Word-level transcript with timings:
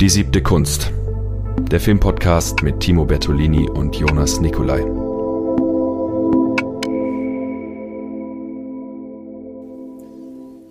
Die 0.00 0.08
siebte 0.08 0.42
Kunst. 0.42 0.90
Der 1.70 1.78
Filmpodcast 1.78 2.64
mit 2.64 2.80
Timo 2.80 3.04
Bertolini 3.04 3.70
und 3.70 3.94
Jonas 3.94 4.40
Nicolai. 4.40 4.80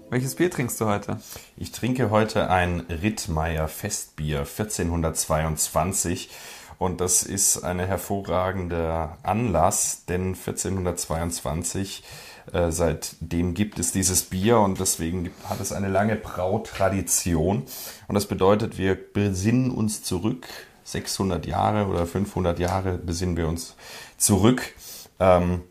Welches 0.10 0.36
Bier 0.36 0.52
trinkst 0.52 0.80
du 0.82 0.88
heute? 0.88 1.22
Ich 1.56 1.72
trinke 1.72 2.10
heute 2.10 2.50
ein 2.50 2.82
Rittmeier 2.82 3.70
Festbier 3.70 4.40
1422 4.40 6.30
und 6.78 7.00
das 7.00 7.24
ist 7.24 7.64
ein 7.64 7.80
hervorragender 7.80 9.18
Anlass, 9.24 10.04
denn 10.06 10.36
1422 10.36 12.04
äh, 12.52 12.72
seitdem 12.72 13.54
gibt 13.54 13.80
es 13.80 13.92
dieses 13.92 14.24
Bier 14.24 14.60
und 14.60 14.80
deswegen 14.80 15.30
hat 15.46 15.60
es 15.60 15.72
eine 15.72 15.88
lange 15.88 16.16
Brautradition. 16.16 17.64
Und 18.08 18.16
das 18.16 18.26
bedeutet, 18.26 18.78
wir 18.78 18.96
besinnen 18.96 19.72
uns 19.72 20.04
zurück, 20.04 20.48
600 20.84 21.46
Jahre 21.46 21.88
oder 21.88 22.06
500 22.06 22.60
Jahre 22.60 22.98
besinnen 22.98 23.38
wir 23.38 23.48
uns 23.48 23.76
zurück. 24.18 24.74
Ähm, 25.20 25.62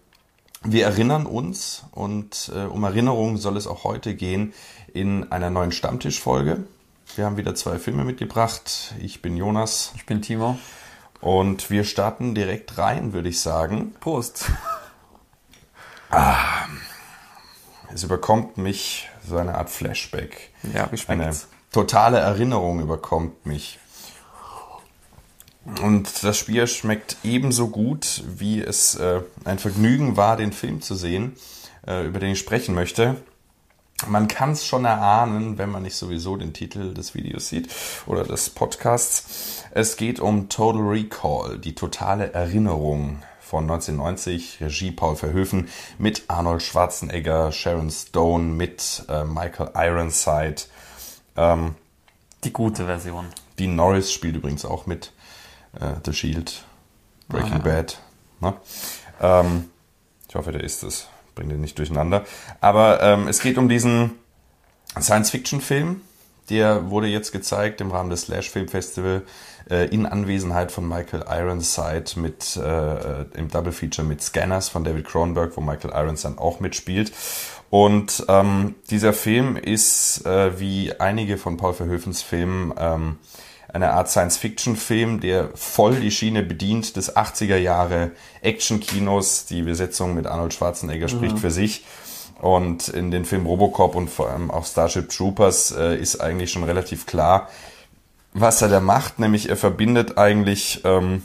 wir 0.65 0.85
erinnern 0.85 1.27
uns 1.27 1.85
und 1.91 2.51
äh, 2.55 2.65
um 2.65 2.85
Erinnerung 2.85 3.37
soll 3.37 3.57
es 3.57 3.67
auch 3.67 3.85
heute 3.85 4.15
gehen 4.15 4.55
in 4.95 5.31
einer 5.33 5.51
neuen 5.51 5.73
Stammtischfolge. 5.73 6.65
Wir 7.17 7.27
haben 7.27 7.37
wieder 7.37 7.55
zwei 7.55 7.79
Filme 7.79 8.05
mitgebracht. 8.05 8.95
Ich 9.01 9.21
bin 9.21 9.37
Jonas. 9.37 9.93
Ich 9.97 10.07
bin 10.07 10.23
Timo. 10.23 10.59
Und 11.21 11.71
wir 11.71 11.85
starten 11.85 12.35
direkt 12.35 12.79
rein, 12.79 13.13
würde 13.13 13.29
ich 13.29 13.41
sagen. 13.41 13.95
Prost. 14.01 14.51
Ah, 16.15 16.67
es 17.95 18.05
überkommt 18.05 18.59
mich 18.59 19.09
so 19.27 19.39
eine 19.39 19.55
Art 19.55 19.71
Flashback. 19.71 20.51
Ja, 20.75 20.87
wie 20.93 21.01
Eine 21.09 21.35
totale 21.73 22.19
Erinnerung 22.19 22.81
überkommt 22.81 23.47
mich. 23.47 23.79
Und 25.81 26.23
das 26.23 26.45
Bier 26.45 26.67
schmeckt 26.67 27.17
ebenso 27.25 27.69
gut, 27.69 28.25
wie 28.27 28.61
es 28.61 28.95
äh, 28.97 29.23
ein 29.47 29.59
Vergnügen 29.59 30.19
war, 30.19 30.37
den 30.37 30.53
Film 30.53 30.83
zu 30.83 30.97
sehen, 30.97 31.35
äh, 31.87 32.05
über 32.05 32.19
den 32.19 32.33
ich 32.33 32.41
sprechen 32.41 32.75
möchte. 32.75 33.17
Man 34.07 34.29
kann 34.29 34.51
es 34.51 34.67
schon 34.67 34.85
erahnen, 34.85 35.57
wenn 35.57 35.71
man 35.71 35.83
nicht 35.83 35.97
sowieso 35.97 36.37
den 36.37 36.53
Titel 36.53 36.93
des 36.93 37.15
Videos 37.15 37.49
sieht 37.49 37.73
oder 38.05 38.25
des 38.25 38.51
Podcasts. 38.51 39.65
Es 39.71 39.97
geht 39.97 40.21
um 40.21 40.51
Total 40.51 40.83
Recall, 40.83 41.59
die 41.59 41.75
totale 41.75 42.33
Erinnerung 42.33 43.23
von 43.53 43.65
1990, 43.65 44.63
Regie 44.63 44.93
Paul 44.93 45.15
Verhoeven 45.15 45.69
mit 45.99 46.23
Arnold 46.29 46.63
Schwarzenegger, 46.63 47.53
Sharon 47.53 47.91
Stone, 47.91 48.45
mit 48.45 49.05
äh, 49.11 49.25
Michael 49.25 49.73
Ironside. 49.75 50.63
Ähm, 51.37 51.75
Die 52.45 52.53
gute 52.55 52.87
Version. 52.87 53.27
Dean 53.59 53.77
Norris 53.77 54.11
spielt 54.11 54.37
übrigens 54.37 54.65
auch 54.65 54.87
mit. 54.87 55.13
Äh, 55.79 55.97
The 56.03 56.15
Shield, 56.15 56.65
Breaking 57.29 57.53
Ah, 57.53 57.57
ja. 57.57 57.63
Bad. 57.63 57.99
Ne? 58.41 58.55
Ähm, 59.21 59.69
ich 60.31 60.35
hoffe, 60.35 60.53
der 60.53 60.65
ist 60.65 60.83
es. 60.83 61.09
Bring 61.35 61.51
den 61.51 61.61
nicht 61.61 61.77
durcheinander. 61.77 62.25
Aber 62.63 63.03
ähm, 63.03 63.29
es 63.29 63.41
geht 63.43 63.59
um 63.59 63.69
diesen 63.69 64.13
Science-Fiction-Film. 64.99 66.01
Der 66.49 66.89
wurde 66.89 67.07
jetzt 67.07 67.33
gezeigt 67.33 67.83
im 67.83 67.91
Rahmen 67.91 68.09
des 68.09 68.23
Slash 68.23 68.49
Film 68.49 68.69
Festival 68.69 69.25
in 69.67 70.07
Anwesenheit 70.07 70.73
von 70.73 70.89
Michael 70.89 71.25
Ironside 71.29 72.05
mit 72.17 72.57
äh, 72.57 73.23
im 73.39 73.49
Double 73.49 73.73
Feature 73.73 74.07
mit 74.07 74.23
Scanners 74.23 74.69
von 74.69 74.85
David 74.85 75.07
Cronenberg, 75.07 75.57
wo 75.57 75.61
Michael 75.61 75.93
Ironside 75.95 76.39
auch 76.39 76.61
mitspielt. 76.61 77.13
Und 77.71 78.27
ähm, 78.29 78.75
dieser 78.91 79.15
Film 79.15 79.57
ist 79.57 80.27
äh, 80.27 80.61
wie 80.61 80.93
einige 81.01 81.39
von 81.39 81.57
Paul 81.57 81.73
Verhoevens 81.73 82.21
Filmen 82.21 82.75
ähm, 82.79 83.19
eine 83.73 83.93
Art 83.93 84.11
Science-Fiction-Film, 84.11 85.21
der 85.21 85.49
voll 85.55 85.97
die 85.97 86.11
Schiene 86.11 86.43
bedient 86.43 86.97
des 86.97 87.17
80er 87.17 87.57
Jahre 87.57 88.11
Action-Kinos. 88.43 89.47
Die 89.47 89.63
Besetzung 89.63 90.15
mit 90.15 90.27
Arnold 90.27 90.53
Schwarzenegger 90.53 91.09
spricht 91.09 91.39
für 91.39 91.51
sich. 91.51 91.85
Und 92.43 92.89
in 92.89 93.11
den 93.11 93.25
Film 93.25 93.47
Robocop 93.47 93.95
und 93.95 94.11
vor 94.11 94.29
allem 94.29 94.51
auch 94.51 94.67
Starship 94.67 95.09
Troopers 95.09 95.71
äh, 95.71 95.97
ist 95.97 96.21
eigentlich 96.21 96.51
schon 96.51 96.65
relativ 96.65 97.07
klar, 97.07 97.49
was 98.33 98.63
er 98.63 98.69
da 98.69 98.81
macht. 98.81 99.19
Nämlich 99.19 99.49
er 99.49 99.57
verbindet 99.57 100.19
eigentlich 100.19 100.83
ähm, 100.85 101.23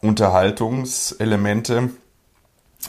Unterhaltungselemente 0.00 1.90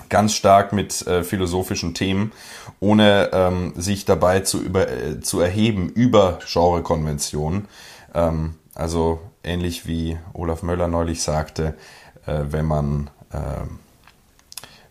ganz 0.09 0.33
stark 0.33 0.73
mit 0.73 1.05
äh, 1.05 1.23
philosophischen 1.23 1.93
Themen, 1.93 2.31
ohne 2.79 3.29
ähm, 3.31 3.73
sich 3.75 4.05
dabei 4.05 4.39
zu, 4.39 4.61
über, 4.61 4.89
äh, 4.89 5.21
zu 5.21 5.39
erheben 5.39 5.89
über 5.89 6.39
Genrekonventionen. 6.51 7.67
Ähm, 8.13 8.55
also 8.73 9.19
ähnlich 9.43 9.85
wie 9.85 10.17
Olaf 10.33 10.63
Möller 10.63 10.87
neulich 10.87 11.21
sagte, 11.21 11.75
äh, 12.25 12.41
wenn 12.49 12.65
man 12.65 13.09
ähm, 13.31 13.79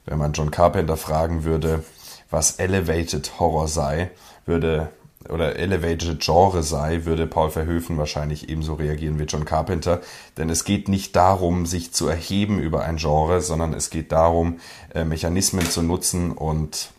wenn 0.04 0.19
man 0.19 0.32
John 0.32 0.50
Carpenter 0.50 0.96
fragen 0.96 1.44
würde, 1.44 1.84
was 2.30 2.52
Elevated 2.52 3.38
Horror 3.38 3.69
sei, 3.69 4.10
würde 4.46 4.90
oder 5.28 5.56
Elevated 5.56 6.21
Genre 6.21 6.62
sei, 6.62 7.05
würde 7.05 7.27
Paul 7.27 7.50
Verhoeven 7.50 7.99
wahrscheinlich 7.99 8.49
ebenso 8.49 8.75
reagieren 8.75 9.19
wie 9.19 9.25
John 9.25 9.44
Carpenter. 9.44 10.00
Denn 10.37 10.50
es 10.50 10.65
geht 10.65 10.88
nicht 10.88 11.15
darum, 11.16 11.66
sich 11.66 11.93
zu 11.93 12.09
erheben 12.09 12.59
über 12.59 12.83
ein 12.83 12.97
Genre, 12.97 13.41
sondern 13.41 13.75
es 13.75 13.91
geht 13.91 14.12
darum, 14.12 14.61
äh, 14.94 15.05
Mechanismen 15.05 15.69
zu 15.69 15.82
nutzen 15.82 16.32
und 16.32 16.91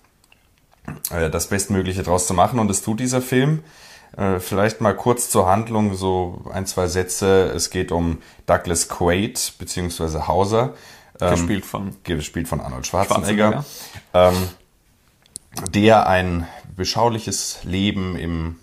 äh, 1.12 1.30
das 1.30 1.48
Bestmögliche 1.48 2.04
draus 2.04 2.28
zu 2.28 2.34
machen. 2.34 2.60
Und 2.60 2.68
das 2.68 2.82
tut 2.82 3.00
dieser 3.00 3.22
Film. 3.22 3.64
Äh, 4.18 4.40
Vielleicht 4.40 4.82
mal 4.82 4.96
kurz 4.96 5.30
zur 5.30 5.48
Handlung, 5.48 5.96
so 5.96 6.42
ein, 6.52 6.66
zwei 6.66 6.88
Sätze. 6.88 7.52
Es 7.56 7.70
geht 7.70 7.92
um 7.92 8.20
Douglas 8.46 8.90
Quaid 8.90 9.54
beziehungsweise 9.58 10.28
Hauser. 10.28 10.74
ähm, 11.20 11.32
Gespielt 11.32 11.66
von 11.66 11.96
gespielt 12.04 12.48
von 12.48 12.62
Arnold 12.62 12.88
Schwarzenegger, 12.88 13.66
Ähm, 14.14 14.36
der 15.72 16.08
ein 16.08 16.48
beschauliches 16.76 17.60
Leben 17.64 18.16
im 18.16 18.56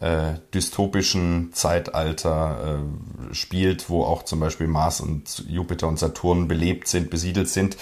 äh, 0.00 0.34
dystopischen 0.54 1.52
Zeitalter 1.52 2.80
äh, 3.30 3.34
spielt, 3.34 3.90
wo 3.90 4.04
auch 4.04 4.22
zum 4.22 4.40
Beispiel 4.40 4.66
Mars 4.66 5.00
und 5.00 5.44
Jupiter 5.48 5.88
und 5.88 5.98
Saturn 5.98 6.48
belebt 6.48 6.88
sind, 6.88 7.10
besiedelt 7.10 7.48
sind. 7.48 7.76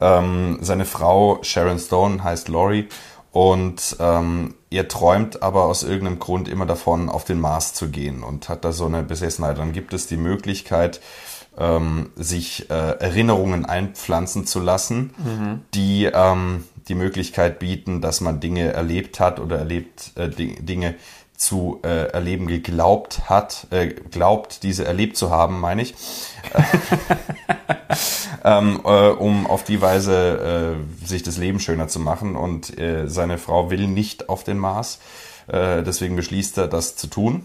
Ähm, 0.00 0.58
seine 0.62 0.84
Frau 0.84 1.38
Sharon 1.42 1.78
Stone 1.78 2.24
heißt 2.24 2.48
Laurie 2.48 2.88
und 3.32 3.96
ähm, 4.00 4.54
er 4.70 4.88
träumt 4.88 5.42
aber 5.42 5.64
aus 5.64 5.82
irgendeinem 5.82 6.18
Grund 6.18 6.48
immer 6.48 6.66
davon, 6.66 7.08
auf 7.08 7.24
den 7.24 7.40
Mars 7.40 7.74
zu 7.74 7.88
gehen 7.88 8.22
und 8.24 8.48
hat 8.48 8.64
da 8.64 8.72
so 8.72 8.86
eine 8.86 9.02
Besessenheit. 9.02 9.58
Dann 9.58 9.72
gibt 9.72 9.92
es 9.92 10.06
die 10.06 10.16
Möglichkeit, 10.16 11.00
ähm, 11.58 12.10
sich 12.16 12.70
äh, 12.70 12.74
Erinnerungen 12.74 13.64
einpflanzen 13.66 14.46
zu 14.46 14.60
lassen, 14.60 15.14
die 15.74 16.04
ähm, 16.12 16.64
die 16.88 16.94
Möglichkeit 16.94 17.58
bieten, 17.58 18.00
dass 18.00 18.20
man 18.20 18.40
Dinge 18.40 18.72
erlebt 18.72 19.20
hat 19.20 19.38
oder 19.40 19.58
erlebt 19.58 20.12
äh, 20.16 20.28
Di- 20.28 20.56
Dinge 20.60 20.94
zu 21.36 21.80
äh, 21.84 22.08
erleben 22.12 22.46
geglaubt 22.48 23.22
hat, 23.30 23.66
äh, 23.70 23.86
glaubt, 23.88 24.62
diese 24.62 24.84
erlebt 24.84 25.16
zu 25.16 25.30
haben, 25.30 25.58
meine 25.60 25.80
ich, 25.82 25.94
ähm, 28.44 28.80
äh, 28.84 29.08
um 29.08 29.46
auf 29.46 29.64
die 29.64 29.80
Weise 29.80 30.76
äh, 31.02 31.06
sich 31.06 31.22
das 31.22 31.36
Leben 31.38 31.60
schöner 31.60 31.88
zu 31.88 31.98
machen. 32.00 32.36
Und 32.36 32.78
äh, 32.78 33.08
seine 33.08 33.38
Frau 33.38 33.70
will 33.70 33.86
nicht 33.86 34.28
auf 34.28 34.44
den 34.44 34.58
Mars, 34.58 34.98
äh, 35.48 35.82
deswegen 35.82 36.16
beschließt 36.16 36.58
er, 36.58 36.68
das 36.68 36.96
zu 36.96 37.06
tun. 37.06 37.44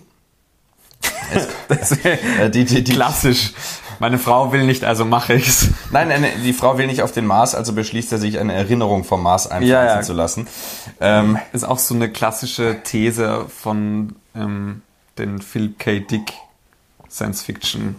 Das 1.68 1.92
Äh, 2.04 2.50
die, 2.52 2.66
die, 2.66 2.84
die, 2.84 2.94
Klassisch. 2.94 3.54
Meine 4.00 4.18
Frau 4.18 4.52
will 4.52 4.66
nicht, 4.66 4.84
also 4.84 5.06
mache 5.06 5.34
ich's. 5.36 5.70
Nein, 5.92 6.12
eine, 6.12 6.30
die 6.44 6.54
Frau 6.54 6.78
will 6.78 6.88
nicht 6.88 7.02
auf 7.02 7.12
den 7.12 7.26
Mars, 7.26 7.56
also 7.56 7.74
beschließt 7.74 8.12
er 8.12 8.18
sich, 8.18 8.40
eine 8.40 8.54
Erinnerung 8.54 9.04
vom 9.04 9.24
Mars 9.24 9.48
einpflanzen 9.48 9.70
Ja, 9.70 9.96
ja. 9.96 10.02
zu 10.02 10.14
lassen. 10.14 10.48
Ähm, 11.00 11.38
Ist 11.54 11.64
auch 11.64 11.80
so 11.80 11.96
eine 11.96 12.10
klassische 12.12 12.78
These 12.84 13.46
von 13.50 14.16
ähm, 14.36 14.82
den 15.18 15.40
Philip 15.42 15.80
K. 15.80 16.00
Dick 16.00 16.34
Science 17.10 17.42
Fiction. 17.44 17.96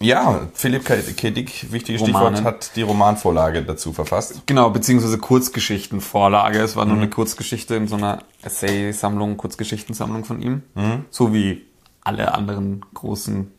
ja, 0.00 0.40
Philipp 0.54 0.84
K. 0.84 0.96
K. 1.16 1.30
Dick, 1.30 1.72
wichtiges 1.72 2.02
Romanen. 2.02 2.36
Stichwort, 2.36 2.44
hat 2.44 2.76
die 2.76 2.82
Romanvorlage 2.82 3.62
dazu 3.62 3.92
verfasst. 3.92 4.42
Genau, 4.46 4.70
beziehungsweise 4.70 5.18
Kurzgeschichtenvorlage. 5.18 6.60
Es 6.60 6.76
war 6.76 6.84
nur 6.84 6.96
eine 6.96 7.08
Kurzgeschichte 7.08 7.74
in 7.74 7.88
so 7.88 7.96
einer 7.96 8.18
Essay-Sammlung, 8.42 9.36
Kurzgeschichtensammlung 9.36 10.24
von 10.24 10.40
ihm. 10.42 10.62
So 11.10 11.32
wie 11.32 11.64
alle 12.04 12.34
anderen 12.34 12.84
großen, 12.94 13.50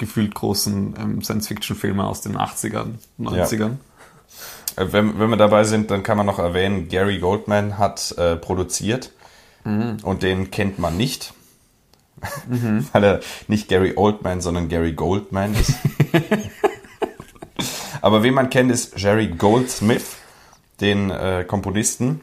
gefühlt 0.00 0.34
großen 0.34 0.94
ähm, 0.98 1.22
Science-Fiction-Filme 1.22 2.04
aus 2.04 2.22
den 2.22 2.36
80ern, 2.36 2.94
90ern. 3.20 3.76
Äh, 4.76 4.86
Wenn, 4.92 5.18
wenn 5.20 5.30
wir 5.30 5.36
dabei 5.36 5.62
sind, 5.64 5.90
dann 5.92 6.02
kann 6.02 6.16
man 6.16 6.26
noch 6.26 6.38
erwähnen, 6.40 6.88
Gary 6.88 7.18
Goldman 7.18 7.78
hat 7.78 8.12
äh, 8.18 8.34
produziert 8.36 9.10
und 10.02 10.22
den 10.22 10.50
kennt 10.50 10.78
man 10.78 10.96
nicht, 10.96 11.34
weil 12.92 13.04
er 13.04 13.20
nicht 13.46 13.68
Gary 13.68 13.92
Oldman, 13.94 14.40
sondern 14.40 14.68
Gary 14.70 14.92
Goldman 14.94 15.54
ist. 15.54 15.74
Aber 18.00 18.22
wen 18.22 18.32
man 18.32 18.48
kennt, 18.48 18.70
ist 18.72 18.98
Jerry 18.98 19.26
Goldsmith, 19.28 20.16
den 20.80 21.10
äh, 21.10 21.44
Komponisten. 21.46 22.22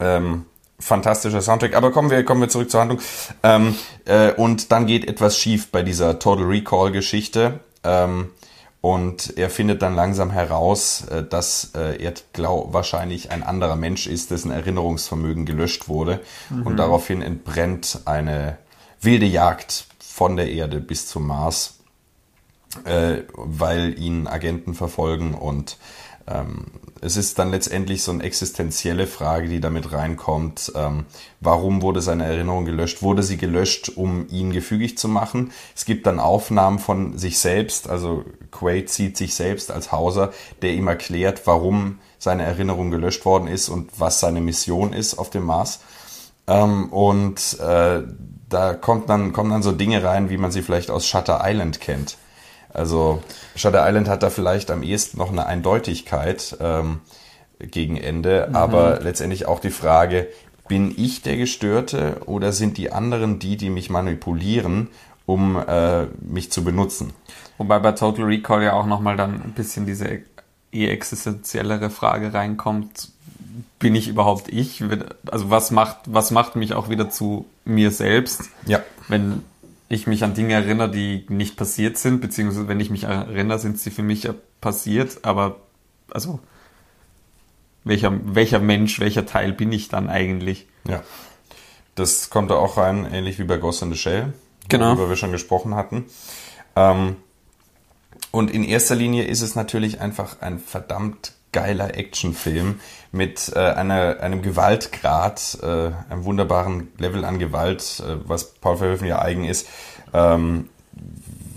Ähm, 0.00 0.44
fantastischer 0.84 1.40
Soundtrack. 1.40 1.74
Aber 1.74 1.90
kommen 1.90 2.10
wir, 2.10 2.24
kommen 2.24 2.42
wir 2.42 2.48
zurück 2.48 2.70
zur 2.70 2.80
Handlung. 2.80 3.00
Ähm, 3.42 3.74
äh, 4.04 4.32
und 4.32 4.70
dann 4.70 4.86
geht 4.86 5.08
etwas 5.08 5.38
schief 5.38 5.70
bei 5.70 5.82
dieser 5.82 6.18
Total 6.18 6.44
Recall 6.44 6.92
Geschichte. 6.92 7.60
Ähm, 7.82 8.30
und 8.80 9.38
er 9.38 9.48
findet 9.48 9.80
dann 9.80 9.94
langsam 9.94 10.30
heraus, 10.30 11.06
äh, 11.06 11.22
dass 11.22 11.70
äh, 11.74 12.02
er 12.02 12.12
glaub, 12.34 12.74
wahrscheinlich 12.74 13.30
ein 13.30 13.42
anderer 13.42 13.76
Mensch 13.76 14.06
ist, 14.06 14.30
dessen 14.30 14.50
Erinnerungsvermögen 14.50 15.46
gelöscht 15.46 15.88
wurde. 15.88 16.20
Mhm. 16.50 16.66
Und 16.66 16.76
daraufhin 16.76 17.22
entbrennt 17.22 18.00
eine 18.04 18.58
wilde 19.00 19.26
Jagd 19.26 19.86
von 19.98 20.36
der 20.36 20.50
Erde 20.50 20.80
bis 20.80 21.06
zum 21.06 21.26
Mars, 21.26 21.78
äh, 22.84 23.22
weil 23.32 23.98
ihn 23.98 24.26
Agenten 24.26 24.74
verfolgen 24.74 25.32
und 25.32 25.78
ähm, 26.26 26.66
es 27.04 27.18
ist 27.18 27.38
dann 27.38 27.50
letztendlich 27.50 28.02
so 28.02 28.12
eine 28.12 28.22
existenzielle 28.22 29.06
Frage, 29.06 29.48
die 29.48 29.60
damit 29.60 29.92
reinkommt. 29.92 30.72
Ähm, 30.74 31.04
warum 31.40 31.82
wurde 31.82 32.00
seine 32.00 32.24
Erinnerung 32.24 32.64
gelöscht? 32.64 33.02
Wurde 33.02 33.22
sie 33.22 33.36
gelöscht, 33.36 33.90
um 33.94 34.26
ihn 34.30 34.52
gefügig 34.52 34.96
zu 34.96 35.06
machen? 35.08 35.52
Es 35.76 35.84
gibt 35.84 36.06
dann 36.06 36.18
Aufnahmen 36.18 36.78
von 36.78 37.18
sich 37.18 37.38
selbst, 37.38 37.90
also 37.90 38.24
Quaid 38.50 38.88
sieht 38.88 39.18
sich 39.18 39.34
selbst 39.34 39.70
als 39.70 39.92
Hauser, 39.92 40.32
der 40.62 40.72
ihm 40.72 40.88
erklärt, 40.88 41.46
warum 41.46 41.98
seine 42.18 42.44
Erinnerung 42.44 42.90
gelöscht 42.90 43.26
worden 43.26 43.48
ist 43.48 43.68
und 43.68 43.90
was 43.98 44.20
seine 44.20 44.40
Mission 44.40 44.94
ist 44.94 45.18
auf 45.18 45.28
dem 45.28 45.44
Mars. 45.44 45.80
Ähm, 46.46 46.90
und 46.90 47.58
äh, 47.60 48.02
da 48.48 48.74
kommt 48.74 49.10
dann, 49.10 49.34
kommen 49.34 49.50
dann 49.50 49.62
so 49.62 49.72
Dinge 49.72 50.02
rein, 50.02 50.30
wie 50.30 50.38
man 50.38 50.50
sie 50.50 50.62
vielleicht 50.62 50.90
aus 50.90 51.06
Shutter 51.06 51.42
Island 51.44 51.80
kennt. 51.80 52.16
Also 52.74 53.22
Shutter 53.56 53.86
Island 53.88 54.08
hat 54.08 54.22
da 54.22 54.30
vielleicht 54.30 54.70
am 54.70 54.82
ehesten 54.82 55.18
noch 55.18 55.30
eine 55.30 55.46
Eindeutigkeit 55.46 56.56
ähm, 56.60 57.00
gegen 57.58 57.96
Ende, 57.96 58.46
mhm. 58.48 58.56
aber 58.56 59.00
letztendlich 59.00 59.46
auch 59.46 59.60
die 59.60 59.70
Frage, 59.70 60.28
bin 60.68 60.92
ich 60.96 61.22
der 61.22 61.36
Gestörte 61.36 62.22
oder 62.26 62.52
sind 62.52 62.76
die 62.78 62.92
anderen 62.92 63.38
die, 63.38 63.56
die 63.56 63.70
mich 63.70 63.90
manipulieren, 63.90 64.88
um 65.26 65.56
äh, 65.56 66.06
mich 66.20 66.50
zu 66.50 66.64
benutzen? 66.64 67.12
Wobei 67.58 67.78
bei 67.78 67.92
Total 67.92 68.24
Recall 68.24 68.62
ja 68.62 68.72
auch 68.72 68.86
nochmal 68.86 69.16
dann 69.16 69.34
ein 69.42 69.52
bisschen 69.54 69.86
diese 69.86 70.20
eher 70.72 70.90
existenziellere 70.90 71.90
Frage 71.90 72.34
reinkommt, 72.34 73.10
bin 73.78 73.94
ich 73.94 74.08
überhaupt 74.08 74.48
ich? 74.48 74.82
Also 75.30 75.50
was 75.50 75.70
macht, 75.70 75.98
was 76.06 76.30
macht 76.30 76.56
mich 76.56 76.74
auch 76.74 76.88
wieder 76.88 77.10
zu 77.10 77.46
mir 77.64 77.90
selbst? 77.90 78.50
Ja. 78.66 78.80
Wenn 79.08 79.42
ich 79.94 80.06
mich 80.06 80.24
an 80.24 80.34
Dinge 80.34 80.54
erinnere, 80.54 80.90
die 80.90 81.26
nicht 81.28 81.56
passiert 81.56 81.96
sind, 81.98 82.20
beziehungsweise 82.20 82.68
wenn 82.68 82.80
ich 82.80 82.90
mich 82.90 83.04
erinnere, 83.04 83.58
sind 83.58 83.78
sie 83.78 83.90
für 83.90 84.02
mich 84.02 84.24
ja 84.24 84.34
passiert, 84.60 85.20
aber 85.22 85.56
also 86.10 86.40
welcher, 87.84 88.12
welcher 88.34 88.58
Mensch, 88.58 89.00
welcher 89.00 89.26
Teil 89.26 89.52
bin 89.52 89.72
ich 89.72 89.88
dann 89.88 90.08
eigentlich? 90.08 90.66
Ja. 90.88 91.02
Das 91.94 92.30
kommt 92.30 92.50
da 92.50 92.54
auch 92.54 92.76
rein, 92.76 93.06
ähnlich 93.12 93.38
wie 93.38 93.44
bei 93.44 93.58
Ghost 93.58 93.82
in 93.82 93.92
the 93.92 93.98
Shell, 93.98 94.32
genau. 94.68 94.90
worüber 94.90 95.10
wir 95.10 95.16
schon 95.16 95.32
gesprochen 95.32 95.74
hatten. 95.74 96.06
Ähm, 96.76 97.16
und 98.30 98.50
in 98.50 98.64
erster 98.64 98.96
Linie 98.96 99.24
ist 99.24 99.42
es 99.42 99.54
natürlich 99.54 100.00
einfach 100.00 100.40
ein 100.40 100.58
verdammt 100.58 101.34
geiler 101.54 101.96
Actionfilm 101.96 102.80
mit 103.12 103.52
äh, 103.54 103.60
einer, 103.60 104.20
einem 104.20 104.42
Gewaltgrad, 104.42 105.58
äh, 105.62 105.92
einem 106.10 106.24
wunderbaren 106.24 106.88
Level 106.98 107.24
an 107.24 107.38
Gewalt, 107.38 108.02
äh, 108.06 108.16
was 108.26 108.54
Paul 108.54 108.76
Verhoeven 108.76 109.06
ja 109.06 109.22
eigen 109.22 109.44
ist, 109.44 109.68
ähm, 110.12 110.68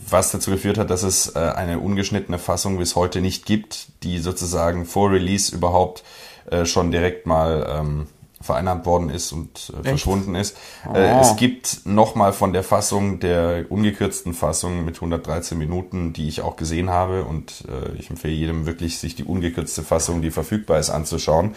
was 0.09 0.31
dazu 0.31 0.51
geführt 0.51 0.77
hat, 0.77 0.89
dass 0.89 1.03
es 1.03 1.35
äh, 1.35 1.39
eine 1.39 1.79
ungeschnittene 1.79 2.39
Fassung 2.39 2.77
bis 2.77 2.95
heute 2.95 3.19
nicht 3.19 3.45
gibt, 3.45 3.87
die 4.03 4.19
sozusagen 4.19 4.85
vor 4.85 5.11
Release 5.11 5.53
überhaupt 5.53 6.03
äh, 6.49 6.65
schon 6.65 6.91
direkt 6.91 7.25
mal 7.25 7.67
ähm, 7.69 8.07
vereinnahmt 8.47 8.85
worden 8.85 9.09
ist 9.09 9.31
und 9.31 9.71
äh, 9.79 9.87
verschwunden 9.87 10.33
ist. 10.33 10.57
Oh. 10.89 10.95
Äh, 10.95 11.19
es 11.19 11.35
gibt 11.35 11.85
nochmal 11.85 12.33
von 12.33 12.53
der 12.53 12.63
Fassung, 12.63 13.19
der 13.19 13.65
ungekürzten 13.69 14.33
Fassung 14.33 14.83
mit 14.83 14.95
113 14.95 15.57
Minuten, 15.57 16.13
die 16.13 16.27
ich 16.27 16.41
auch 16.41 16.55
gesehen 16.55 16.89
habe 16.89 17.23
und 17.25 17.65
äh, 17.67 17.95
ich 17.99 18.09
empfehle 18.09 18.33
jedem 18.33 18.65
wirklich, 18.65 18.97
sich 18.97 19.15
die 19.15 19.23
ungekürzte 19.23 19.83
Fassung, 19.83 20.21
die 20.21 20.31
verfügbar 20.31 20.79
ist, 20.79 20.89
anzuschauen. 20.89 21.55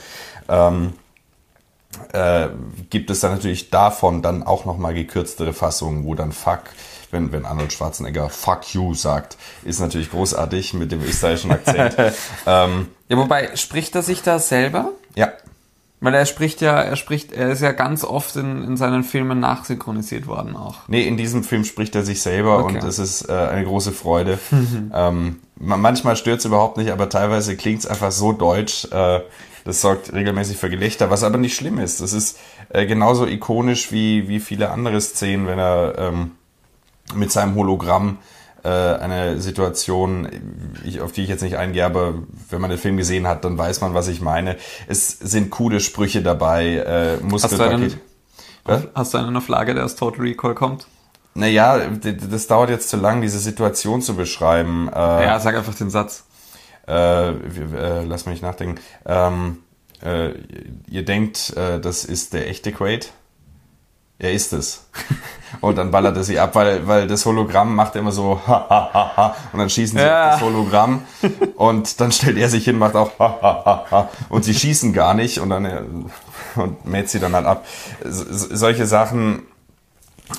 Ähm, 0.49 0.93
äh, 2.13 2.49
gibt 2.89 3.11
es 3.11 3.21
dann 3.21 3.33
natürlich 3.33 3.71
davon 3.71 4.23
dann 4.23 4.43
auch 4.43 4.65
nochmal 4.65 4.95
gekürztere 4.95 5.53
Fassungen, 5.53 6.05
wo 6.05 6.15
dann 6.15 6.33
Fuck, 6.33 6.63
wenn, 7.11 7.33
wenn 7.33 7.45
Arnold 7.45 7.73
Schwarzenegger 7.73 8.29
Fuck 8.29 8.75
you 8.75 8.95
sagt, 8.95 9.37
ist 9.65 9.81
natürlich 9.81 10.11
großartig 10.11 10.75
mit 10.75 10.93
dem 10.93 11.03
österreichischen 11.03 11.51
Akzent. 11.51 11.97
ähm, 12.47 12.89
ja, 13.09 13.17
wobei, 13.17 13.57
spricht 13.57 13.97
er 13.97 14.03
sich 14.03 14.23
da 14.23 14.39
selber? 14.39 14.93
Ja. 15.17 15.33
Weil 16.03 16.15
er 16.15 16.25
spricht 16.25 16.63
ja, 16.63 16.81
er 16.81 16.97
spricht, 16.97 17.33
er 17.33 17.51
ist 17.51 17.61
ja 17.61 17.73
ganz 17.73 18.05
oft 18.05 18.35
in, 18.37 18.65
in 18.65 18.77
seinen 18.79 19.05
Filmen 19.05 19.39
nachsynchronisiert 19.39 20.27
worden 20.27 20.57
auch. 20.57 20.89
Nee, 20.89 21.03
in 21.03 21.19
diesem 21.19 21.45
Film 21.45 21.65
spricht 21.65 21.95
er 21.95 22.05
sich 22.05 22.23
selber 22.23 22.65
okay. 22.65 22.77
und 22.77 22.85
es 22.85 22.99
ist 22.99 23.29
äh, 23.29 23.33
eine 23.33 23.65
große 23.65 23.93
Freude. 23.93 24.39
ähm, 24.95 25.41
manchmal 25.57 26.17
stört 26.17 26.39
es 26.39 26.47
überhaupt 26.47 26.79
nicht, 26.79 26.91
aber 26.91 27.11
teilweise 27.11 27.55
klingt 27.57 27.81
es 27.81 27.87
einfach 27.87 28.13
so 28.13 28.33
deutsch. 28.33 28.87
Äh, 28.91 29.21
das 29.65 29.83
sorgt 29.83 30.15
regelmäßig 30.15 30.57
für 30.57 30.71
Gelächter, 30.71 31.11
was 31.11 31.23
aber 31.23 31.37
nicht 31.37 31.55
schlimm 31.55 31.79
ist. 31.79 32.01
Das 32.01 32.15
ist 32.15 32.39
äh, 32.71 32.87
genauso 32.87 33.27
ikonisch 33.27 33.93
wie, 33.93 34.27
wie 34.27 34.41
viele 34.41 34.71
andere 34.71 35.01
Szenen, 35.03 35.47
wenn 35.47 35.59
er 35.59 35.95
ähm, 35.99 36.31
mit 37.15 37.31
seinem 37.31 37.55
Hologramm 37.57 38.19
eine 38.69 39.41
Situation, 39.41 40.29
auf 41.03 41.13
die 41.13 41.23
ich 41.23 41.29
jetzt 41.29 41.43
nicht 41.43 41.57
eingehe, 41.57 41.85
aber 41.85 42.15
wenn 42.51 42.61
man 42.61 42.71
den 42.71 42.79
Film 42.79 42.97
gesehen 42.97 43.27
hat, 43.27 43.45
dann 43.45 43.57
weiß 43.57 43.81
man, 43.81 43.95
was 43.95 44.09
ich 44.09 44.21
meine. 44.21 44.57
Es 44.87 45.11
sind 45.11 45.51
coole 45.51 45.81
Sprüche 45.81 46.23
dabei, 46.23 46.77
äh, 46.77 47.17
Muskelpaket. 47.25 47.99
Hast, 48.65 48.85
du 48.85 48.91
hast 48.95 49.15
du 49.15 49.19
einen 49.19 49.37
auf 49.37 49.49
Lager, 49.49 49.75
der 49.75 49.85
aus 49.85 49.97
Total 49.97 50.21
Recall 50.21 50.55
kommt? 50.55 50.87
Naja, 51.35 51.79
das 51.79 52.47
dauert 52.49 52.71
jetzt 52.71 52.89
zu 52.89 52.97
lang, 52.97 53.23
diese 53.23 53.39
Situation 53.39 54.03
zu 54.03 54.17
beschreiben. 54.17 54.89
Äh, 54.89 55.25
ja, 55.25 55.39
sag 55.39 55.57
einfach 55.57 55.75
den 55.75 55.91
Satz. 55.91 56.25
Äh, 56.89 57.31
äh, 57.31 58.05
lass 58.05 58.27
mich 58.27 58.43
nachdenken. 58.43 58.81
Ähm, 59.07 59.59
äh, 60.03 60.33
ihr 60.89 61.05
denkt, 61.05 61.57
äh, 61.57 61.79
das 61.81 62.05
ist 62.05 62.33
der 62.33 62.49
echte 62.49 62.73
Quaid? 62.73 63.13
Er 64.21 64.33
ist 64.33 64.53
es. 64.53 64.85
Und 65.61 65.77
dann 65.77 65.91
ballert 65.91 66.17
er 66.17 66.23
sie 66.23 66.39
ab, 66.39 66.55
weil, 66.55 66.87
weil 66.87 67.07
das 67.07 67.27
Hologramm 67.27 67.75
macht 67.75 67.97
immer 67.97 68.13
so 68.13 68.41
ha, 68.47 68.67
ha, 68.69 68.91
ha, 68.93 69.13
ha. 69.17 69.37
Und 69.53 69.59
dann 69.59 69.69
schießen 69.69 69.99
sie 69.99 70.05
ja. 70.05 70.27
auf 70.27 70.33
das 70.35 70.43
Hologramm. 70.43 71.03
Und 71.57 72.01
dann 72.01 72.13
stellt 72.13 72.37
er 72.37 72.49
sich 72.49 72.65
hin, 72.65 72.79
macht 72.79 72.95
auch 72.95 73.19
ha, 73.19 73.39
ha, 73.43 73.63
ha, 73.65 73.87
ha. 73.91 74.09
Und 74.29 74.45
sie 74.45 74.55
schießen 74.55 74.93
gar 74.93 75.15
nicht 75.15 75.41
und 75.41 75.51
dann 75.51 75.65
äh, 75.65 75.83
und 76.57 76.85
mäht 76.85 77.09
sie 77.09 77.19
dann 77.19 77.35
halt 77.35 77.47
ab. 77.47 77.67
So, 78.05 78.25
solche 78.29 78.87
Sachen 78.87 79.43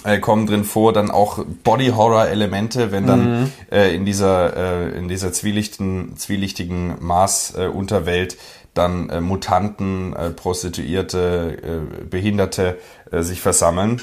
äh, 0.03 0.19
kommen 0.19 0.47
drin 0.47 0.63
vor, 0.63 0.93
dann 0.93 1.11
auch 1.11 1.43
Body-Horror-Elemente, 1.63 2.91
wenn 2.91 3.07
dann 3.07 3.41
mhm. 3.41 3.51
äh, 3.71 3.93
in 3.93 4.05
dieser, 4.05 4.55
äh, 4.55 4.97
in 4.97 5.07
dieser 5.07 5.33
zwielichtigen, 5.33 6.15
zwielichtigen 6.17 6.95
Mars-Unterwelt 6.99 8.37
dann 8.73 9.09
äh, 9.09 9.21
Mutanten, 9.21 10.15
äh, 10.15 10.29
Prostituierte, 10.29 11.57
äh, 12.01 12.05
Behinderte 12.05 12.77
äh, 13.11 13.21
sich 13.21 13.41
versammeln 13.41 14.01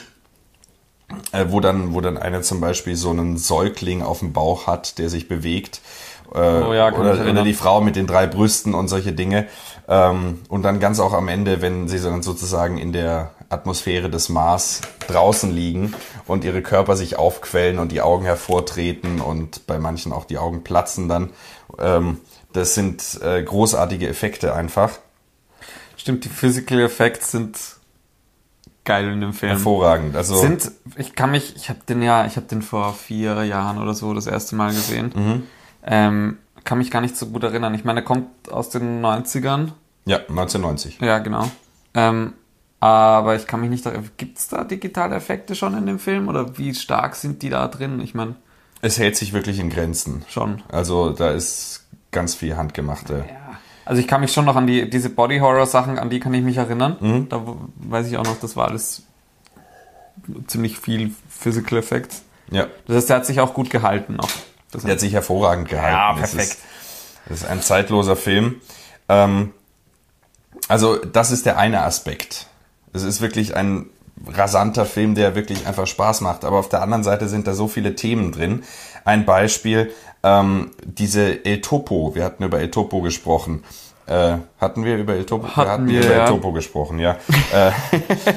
äh, 1.32 1.46
wo 1.48 1.60
dann, 1.60 1.94
wo 1.94 2.00
dann 2.00 2.18
einer 2.18 2.42
zum 2.42 2.60
Beispiel 2.60 2.96
so 2.96 3.10
einen 3.10 3.38
Säugling 3.38 4.02
auf 4.02 4.20
dem 4.20 4.32
Bauch 4.32 4.66
hat, 4.66 4.98
der 4.98 5.08
sich 5.08 5.28
bewegt. 5.28 5.80
Äh, 6.34 6.38
oh 6.38 6.74
ja, 6.74 6.92
oder, 6.92 7.12
oder 7.12 7.42
die 7.42 7.54
Frau 7.54 7.80
mit 7.80 7.96
den 7.96 8.06
drei 8.06 8.26
Brüsten 8.26 8.74
und 8.74 8.88
solche 8.88 9.12
Dinge. 9.12 9.46
Ähm, 9.88 10.40
und 10.48 10.62
dann 10.62 10.80
ganz 10.80 11.00
auch 11.00 11.14
am 11.14 11.28
Ende, 11.28 11.62
wenn 11.62 11.88
sie 11.88 12.00
dann 12.00 12.22
sozusagen 12.22 12.76
in 12.76 12.92
der 12.92 13.32
Atmosphäre 13.48 14.10
des 14.10 14.28
Mars 14.28 14.82
draußen 15.06 15.50
liegen 15.50 15.94
und 16.26 16.44
ihre 16.44 16.60
Körper 16.60 16.96
sich 16.96 17.16
aufquellen 17.16 17.78
und 17.78 17.92
die 17.92 18.02
Augen 18.02 18.26
hervortreten 18.26 19.22
und 19.22 19.66
bei 19.66 19.78
manchen 19.78 20.12
auch 20.12 20.26
die 20.26 20.36
Augen 20.36 20.62
platzen 20.64 21.08
dann. 21.08 21.30
Ähm, 21.78 22.20
das 22.52 22.74
sind 22.74 23.20
äh, 23.22 23.42
großartige 23.42 24.08
Effekte 24.08 24.54
einfach. 24.54 24.98
Stimmt, 25.96 26.24
die 26.24 26.28
Physical 26.28 26.80
Effects 26.80 27.32
sind 27.32 27.58
geil 28.84 29.12
in 29.12 29.20
dem 29.20 29.32
Film. 29.34 29.52
Hervorragend. 29.52 30.16
Also 30.16 30.36
sind, 30.36 30.72
ich 30.96 31.14
kann 31.14 31.30
mich, 31.30 31.54
ich 31.56 31.68
habe 31.68 31.80
den 31.88 32.02
ja, 32.02 32.24
ich 32.26 32.36
habe 32.36 32.46
den 32.46 32.62
vor 32.62 32.94
vier 32.94 33.44
Jahren 33.44 33.78
oder 33.78 33.94
so 33.94 34.14
das 34.14 34.26
erste 34.26 34.56
Mal 34.56 34.70
gesehen. 34.70 35.12
Mhm. 35.14 35.42
Ähm, 35.84 36.38
kann 36.64 36.78
mich 36.78 36.90
gar 36.90 37.00
nicht 37.00 37.16
so 37.16 37.26
gut 37.26 37.42
erinnern. 37.44 37.74
Ich 37.74 37.84
meine, 37.84 38.00
er 38.00 38.04
kommt 38.04 38.50
aus 38.50 38.70
den 38.70 39.04
90ern. 39.04 39.72
Ja, 40.06 40.18
1990. 40.18 41.00
Ja, 41.00 41.18
genau. 41.18 41.50
Ähm, 41.94 42.34
aber 42.80 43.36
ich 43.36 43.46
kann 43.46 43.60
mich 43.60 43.70
nicht 43.70 43.84
erinnern. 43.86 44.10
Gibt 44.16 44.38
es 44.38 44.48
da 44.48 44.64
digitale 44.64 45.16
Effekte 45.16 45.54
schon 45.54 45.76
in 45.76 45.86
dem 45.86 45.98
Film 45.98 46.28
oder 46.28 46.56
wie 46.58 46.74
stark 46.74 47.16
sind 47.16 47.42
die 47.42 47.50
da 47.50 47.68
drin? 47.68 48.00
Ich 48.00 48.14
meine. 48.14 48.36
Es 48.80 48.98
hält 48.98 49.16
sich 49.16 49.32
wirklich 49.32 49.58
in 49.58 49.70
Grenzen. 49.70 50.24
Schon. 50.28 50.62
Also 50.68 51.10
da 51.10 51.30
ist 51.30 51.87
ganz 52.10 52.34
viel 52.34 52.56
handgemachte. 52.56 53.24
Ja 53.28 53.48
also 53.88 54.02
ich 54.02 54.06
kann 54.06 54.20
mich 54.20 54.34
schon 54.34 54.44
noch 54.44 54.56
an 54.56 54.66
die, 54.66 54.90
diese 54.90 55.08
Body 55.08 55.38
Horror 55.38 55.64
Sachen, 55.64 55.98
an 55.98 56.10
die 56.10 56.20
kann 56.20 56.34
ich 56.34 56.42
mich 56.42 56.58
erinnern. 56.58 56.98
Mhm. 57.00 57.28
Da 57.30 57.42
weiß 57.76 58.06
ich 58.06 58.18
auch 58.18 58.24
noch, 58.24 58.38
das 58.38 58.54
war 58.54 58.68
alles 58.68 59.04
ziemlich 60.46 60.78
viel 60.78 61.14
Physical 61.30 61.78
Effects. 61.78 62.20
Ja. 62.50 62.66
Das 62.86 62.96
heißt, 62.96 63.08
der 63.08 63.16
hat 63.16 63.24
sich 63.24 63.40
auch 63.40 63.54
gut 63.54 63.70
gehalten 63.70 64.16
noch. 64.16 64.28
Das 64.72 64.82
der 64.82 64.92
hat 64.92 65.00
sich 65.00 65.14
hervorragend 65.14 65.70
gehalten. 65.70 65.96
Ja, 65.96 66.12
perfekt. 66.12 66.36
Das 66.36 66.48
ist, 66.48 66.62
das 67.30 67.38
ist 67.38 67.46
ein 67.46 67.62
zeitloser 67.62 68.14
Film. 68.14 68.60
Ähm, 69.08 69.54
also 70.68 70.96
das 70.96 71.30
ist 71.30 71.46
der 71.46 71.56
eine 71.56 71.82
Aspekt. 71.82 72.46
Es 72.92 73.04
ist 73.04 73.22
wirklich 73.22 73.56
ein 73.56 73.86
rasanter 74.26 74.86
Film, 74.86 75.14
der 75.14 75.34
wirklich 75.34 75.66
einfach 75.66 75.86
Spaß 75.86 76.20
macht. 76.20 76.44
Aber 76.44 76.58
auf 76.58 76.68
der 76.68 76.82
anderen 76.82 77.04
Seite 77.04 77.28
sind 77.28 77.46
da 77.46 77.54
so 77.54 77.68
viele 77.68 77.94
Themen 77.94 78.32
drin. 78.32 78.62
Ein 79.04 79.24
Beispiel, 79.24 79.92
ähm, 80.22 80.70
diese 80.84 81.44
El 81.44 81.60
Topo. 81.60 82.14
Wir 82.14 82.24
hatten 82.24 82.44
über 82.44 82.60
El 82.60 82.70
Topo 82.70 83.00
gesprochen. 83.00 83.64
Äh, 84.08 84.38
hatten 84.58 84.86
wir 84.86 84.96
über 84.96 85.14
El 85.14 85.26
Topo, 85.26 85.48
hatten 85.48 85.58
wir 85.58 85.68
hatten 85.70 85.88
wir, 85.88 86.02
über 86.02 86.14
ja. 86.14 86.22
El 86.22 86.28
Topo 86.28 86.52
gesprochen, 86.52 86.98
ja. 86.98 87.18
äh, 87.52 87.72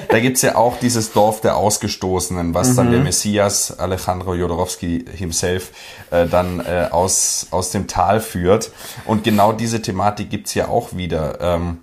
da 0.09 0.19
gibt's 0.19 0.41
ja 0.41 0.57
auch 0.57 0.77
dieses 0.77 1.13
Dorf 1.13 1.39
der 1.39 1.55
Ausgestoßenen, 1.55 2.53
was 2.53 2.75
dann 2.75 2.91
der 2.91 2.99
Messias 2.99 3.79
Alejandro 3.79 4.35
Jodorowsky 4.35 5.05
himself 5.15 5.71
äh, 6.11 6.27
dann 6.27 6.59
äh, 6.59 6.89
aus, 6.91 7.47
aus 7.51 7.71
dem 7.71 7.87
Tal 7.87 8.19
führt. 8.19 8.71
Und 9.05 9.23
genau 9.23 9.53
diese 9.53 9.81
Thematik 9.81 10.29
gibt's 10.29 10.53
ja 10.55 10.67
auch 10.67 10.93
wieder. 10.93 11.39
Ähm, 11.39 11.77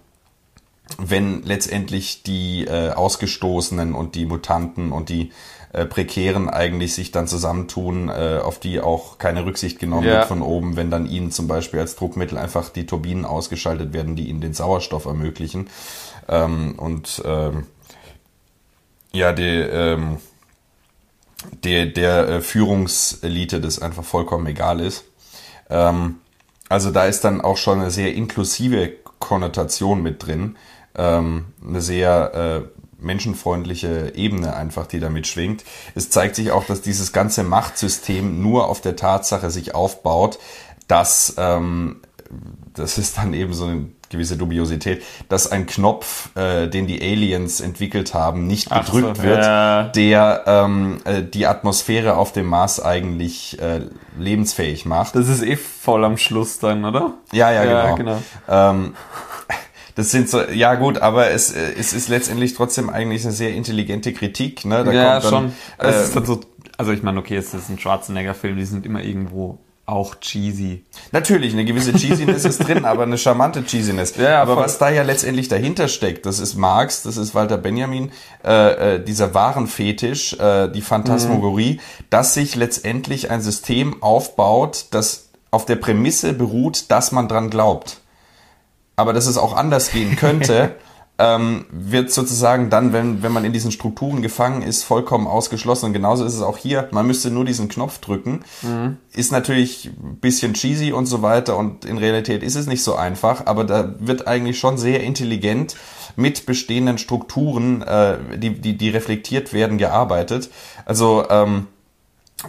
wenn 0.96 1.42
letztendlich 1.42 2.22
die 2.22 2.64
äh, 2.64 2.90
Ausgestoßenen 2.90 3.94
und 3.94 4.14
die 4.14 4.26
Mutanten 4.26 4.92
und 4.92 5.08
die 5.10 5.32
äh, 5.72 5.84
Prekären 5.84 6.48
eigentlich 6.48 6.94
sich 6.94 7.12
dann 7.12 7.26
zusammentun, 7.26 8.08
äh, 8.08 8.40
auf 8.42 8.58
die 8.58 8.80
auch 8.80 9.18
keine 9.18 9.44
Rücksicht 9.44 9.78
genommen 9.78 10.06
Ja. 10.06 10.14
wird 10.14 10.26
von 10.26 10.40
oben, 10.40 10.76
wenn 10.76 10.90
dann 10.90 11.06
ihnen 11.06 11.30
zum 11.30 11.46
Beispiel 11.46 11.80
als 11.80 11.94
Druckmittel 11.94 12.38
einfach 12.38 12.70
die 12.70 12.86
Turbinen 12.86 13.26
ausgeschaltet 13.26 13.92
werden, 13.92 14.16
die 14.16 14.28
ihnen 14.28 14.40
den 14.40 14.54
Sauerstoff 14.54 15.04
ermöglichen. 15.04 15.68
Ähm, 16.26 16.74
und 16.78 17.22
ähm, 17.24 17.66
ja, 19.12 19.32
die, 19.32 19.42
ähm, 19.42 20.18
der, 21.64 21.86
der 21.86 22.28
äh, 22.28 22.40
Führungselite 22.40 23.60
das 23.60 23.80
einfach 23.80 24.04
vollkommen 24.04 24.46
egal 24.46 24.80
ist. 24.80 25.04
Ähm, 25.68 26.16
also 26.68 26.90
da 26.90 27.04
ist 27.04 27.24
dann 27.24 27.40
auch 27.40 27.56
schon 27.56 27.80
eine 27.80 27.90
sehr 27.90 28.14
inklusive 28.14 28.92
Konnotation 29.18 30.02
mit 30.02 30.26
drin, 30.26 30.56
ähm, 30.98 31.46
eine 31.66 31.80
sehr 31.80 32.34
äh, 32.34 32.78
menschenfreundliche 33.00 34.12
Ebene 34.14 34.54
einfach, 34.54 34.86
die 34.86 35.00
da 35.00 35.08
mitschwingt. 35.08 35.64
Es 35.94 36.10
zeigt 36.10 36.34
sich 36.34 36.50
auch, 36.50 36.64
dass 36.64 36.82
dieses 36.82 37.12
ganze 37.12 37.44
Machtsystem 37.44 38.42
nur 38.42 38.68
auf 38.68 38.80
der 38.80 38.96
Tatsache 38.96 39.50
sich 39.50 39.74
aufbaut, 39.74 40.38
dass 40.88 41.34
ähm, 41.38 42.00
das 42.74 42.98
ist 42.98 43.18
dann 43.18 43.32
eben 43.34 43.54
so 43.54 43.66
eine 43.66 43.86
gewisse 44.10 44.36
Dubiosität, 44.36 45.02
dass 45.28 45.50
ein 45.50 45.66
Knopf, 45.66 46.34
äh, 46.34 46.66
den 46.68 46.86
die 46.86 47.00
Aliens 47.02 47.60
entwickelt 47.60 48.14
haben, 48.14 48.46
nicht 48.46 48.68
Ach 48.70 48.86
so, 48.86 48.96
gedrückt 48.96 49.22
wird, 49.22 49.44
ja. 49.44 49.84
der 49.84 50.44
ähm, 50.46 51.00
äh, 51.04 51.22
die 51.22 51.46
Atmosphäre 51.46 52.16
auf 52.16 52.32
dem 52.32 52.46
Mars 52.46 52.82
eigentlich 52.82 53.60
äh, 53.60 53.82
lebensfähig 54.18 54.86
macht. 54.86 55.14
Das 55.14 55.28
ist 55.28 55.42
eh 55.42 55.56
voll 55.56 56.04
am 56.04 56.16
Schluss 56.16 56.58
dann, 56.58 56.84
oder? 56.84 57.14
Ja, 57.32 57.52
ja, 57.52 57.64
Ja, 57.64 57.94
genau. 57.94 57.96
genau. 57.96 58.22
Ähm, 58.48 58.94
das 59.98 60.12
sind 60.12 60.30
so, 60.30 60.40
ja 60.42 60.76
gut, 60.76 60.98
aber 60.98 61.32
es, 61.32 61.50
äh, 61.50 61.72
es 61.76 61.92
ist 61.92 62.08
letztendlich 62.08 62.54
trotzdem 62.54 62.88
eigentlich 62.88 63.24
eine 63.24 63.32
sehr 63.32 63.52
intelligente 63.52 64.12
Kritik. 64.12 64.64
Ne? 64.64 64.84
Da 64.84 64.92
ja, 64.92 65.18
kommt 65.18 65.24
dann, 65.24 65.32
schon. 65.32 65.52
es 65.78 65.96
äh, 65.96 66.04
ist 66.04 66.14
dann 66.14 66.24
so, 66.24 66.40
also 66.76 66.92
ich 66.92 67.02
meine, 67.02 67.18
okay, 67.18 67.34
es 67.34 67.52
ist 67.52 67.68
ein 67.68 67.80
Schwarzenegger-Film, 67.80 68.56
die 68.56 68.64
sind 68.64 68.86
immer 68.86 69.02
irgendwo 69.02 69.58
auch 69.86 70.14
cheesy. 70.20 70.84
Natürlich, 71.10 71.52
eine 71.52 71.64
gewisse 71.64 71.94
Cheesiness 71.94 72.44
ist 72.44 72.58
drin, 72.58 72.84
aber 72.84 73.02
eine 73.02 73.18
charmante 73.18 73.64
Cheesiness. 73.64 74.14
Ja, 74.16 74.40
aber 74.40 74.54
voll. 74.54 74.64
was 74.66 74.78
da 74.78 74.88
ja 74.88 75.02
letztendlich 75.02 75.48
dahinter 75.48 75.88
steckt, 75.88 76.26
das 76.26 76.38
ist 76.38 76.54
Marx, 76.54 77.02
das 77.02 77.16
ist 77.16 77.34
Walter 77.34 77.58
Benjamin, 77.58 78.12
äh, 78.44 78.94
äh, 78.94 79.04
dieser 79.04 79.34
Warenfetisch, 79.34 80.34
äh, 80.34 80.68
die 80.68 80.82
Phantasmagorie, 80.82 81.72
Mhm. 81.72 82.04
dass 82.10 82.34
sich 82.34 82.54
letztendlich 82.54 83.32
ein 83.32 83.40
System 83.40 84.00
aufbaut, 84.00 84.86
das 84.92 85.30
auf 85.50 85.66
der 85.66 85.76
Prämisse 85.76 86.34
beruht, 86.34 86.88
dass 86.92 87.10
man 87.10 87.26
dran 87.26 87.50
glaubt. 87.50 87.98
Aber 88.98 89.12
dass 89.12 89.28
es 89.28 89.38
auch 89.38 89.56
anders 89.56 89.92
gehen 89.92 90.16
könnte, 90.16 90.74
ähm, 91.18 91.66
wird 91.70 92.10
sozusagen 92.10 92.68
dann, 92.68 92.92
wenn, 92.92 93.22
wenn 93.22 93.30
man 93.30 93.44
in 93.44 93.52
diesen 93.52 93.70
Strukturen 93.70 94.22
gefangen 94.22 94.62
ist, 94.62 94.82
vollkommen 94.82 95.28
ausgeschlossen. 95.28 95.86
Und 95.86 95.92
genauso 95.92 96.24
ist 96.24 96.34
es 96.34 96.42
auch 96.42 96.56
hier. 96.56 96.88
Man 96.90 97.06
müsste 97.06 97.30
nur 97.30 97.44
diesen 97.44 97.68
Knopf 97.68 97.98
drücken. 97.98 98.40
Ist 99.12 99.30
natürlich 99.30 99.92
ein 100.02 100.16
bisschen 100.16 100.54
cheesy 100.54 100.90
und 100.90 101.06
so 101.06 101.22
weiter. 101.22 101.56
Und 101.56 101.84
in 101.84 101.96
Realität 101.98 102.42
ist 102.42 102.56
es 102.56 102.66
nicht 102.66 102.82
so 102.82 102.96
einfach. 102.96 103.46
Aber 103.46 103.62
da 103.62 103.94
wird 104.00 104.26
eigentlich 104.26 104.58
schon 104.58 104.78
sehr 104.78 105.04
intelligent 105.04 105.76
mit 106.16 106.44
bestehenden 106.44 106.98
Strukturen, 106.98 107.82
äh, 107.82 108.18
die, 108.36 108.60
die, 108.60 108.76
die 108.76 108.88
reflektiert 108.88 109.52
werden, 109.52 109.78
gearbeitet. 109.78 110.50
Also, 110.86 111.24
ähm, 111.30 111.68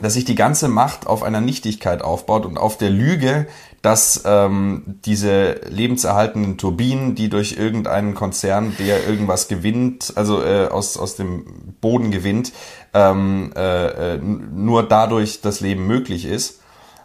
dass 0.02 0.14
sich 0.14 0.26
die 0.26 0.36
ganze 0.36 0.68
Macht 0.68 1.08
auf 1.08 1.24
einer 1.24 1.42
Nichtigkeit 1.42 2.04
aufbaut 2.04 2.46
und 2.46 2.58
auf 2.58 2.78
der 2.78 2.92
Lüge, 2.92 3.48
dass 3.82 4.24
ähm, 4.26 4.84
diese 5.06 5.62
lebenserhaltenden 5.70 6.58
Turbinen, 6.58 7.16
die 7.16 7.30
durch 7.30 7.54
irgendeinen 7.54 8.14
Konzern, 8.14 8.76
der 8.78 9.08
irgendwas 9.08 9.48
gewinnt, 9.48 10.14
also 10.16 10.44
äh, 10.44 10.68
aus, 10.68 10.98
aus 10.98 11.16
dem 11.16 11.46
Boden 11.82 12.12
gewinnt, 12.12 12.52
ähm, 12.94 13.52
äh, 13.56 14.16
äh, 14.16 14.18
nur 14.18 14.84
dadurch 14.84 15.42
das 15.42 15.60
Leben 15.62 15.88
möglich 15.88 16.26
ist. 16.26 16.62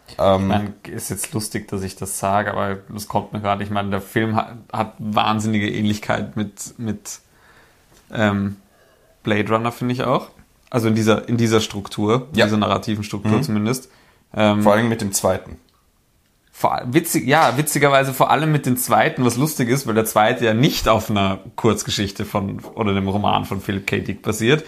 Ich 0.07 0.17
meine, 0.17 0.73
ist 0.83 1.09
jetzt 1.09 1.33
lustig, 1.33 1.67
dass 1.67 1.81
ich 1.81 1.95
das 1.95 2.19
sage, 2.19 2.51
aber 2.51 2.77
das 2.89 3.07
kommt 3.07 3.33
mir 3.33 3.41
gerade. 3.41 3.63
Ich 3.63 3.71
meine, 3.71 3.89
der 3.89 4.01
Film 4.01 4.35
hat, 4.35 4.53
hat 4.71 4.93
wahnsinnige 4.99 5.67
Ähnlichkeit 5.67 6.37
mit, 6.37 6.77
mit 6.77 7.19
ähm, 8.13 8.57
Blade 9.23 9.51
Runner, 9.51 9.71
finde 9.71 9.93
ich 9.95 10.03
auch. 10.03 10.29
Also 10.69 10.87
in 10.87 10.95
dieser, 10.95 11.27
in 11.29 11.37
dieser 11.37 11.61
Struktur, 11.61 12.27
in 12.33 12.39
Ja. 12.39 12.45
dieser 12.45 12.57
narrativen 12.57 13.03
Struktur 13.03 13.41
zumindest. 13.41 13.89
Ähm, 14.35 14.63
Vor 14.63 14.73
allem 14.73 14.89
mit 14.89 15.01
dem 15.01 15.11
zweiten. 15.13 15.57
vor, 16.51 16.81
witzig, 16.85 17.27
ja, 17.27 17.57
witzigerweise 17.57 18.13
vor 18.13 18.31
allem 18.31 18.51
mit 18.51 18.65
dem 18.65 18.77
zweiten, 18.77 19.23
was 19.25 19.35
lustig 19.37 19.69
ist, 19.69 19.87
weil 19.87 19.93
der 19.93 20.05
zweite 20.05 20.45
ja 20.45 20.53
nicht 20.53 20.87
auf 20.87 21.09
einer 21.09 21.39
Kurzgeschichte 21.55 22.25
von 22.25 22.59
oder 22.75 22.93
dem 22.93 23.07
Roman 23.07 23.45
von 23.45 23.61
Philip 23.61 23.85
K. 23.87 23.99
Dick 23.99 24.21
basiert. 24.21 24.65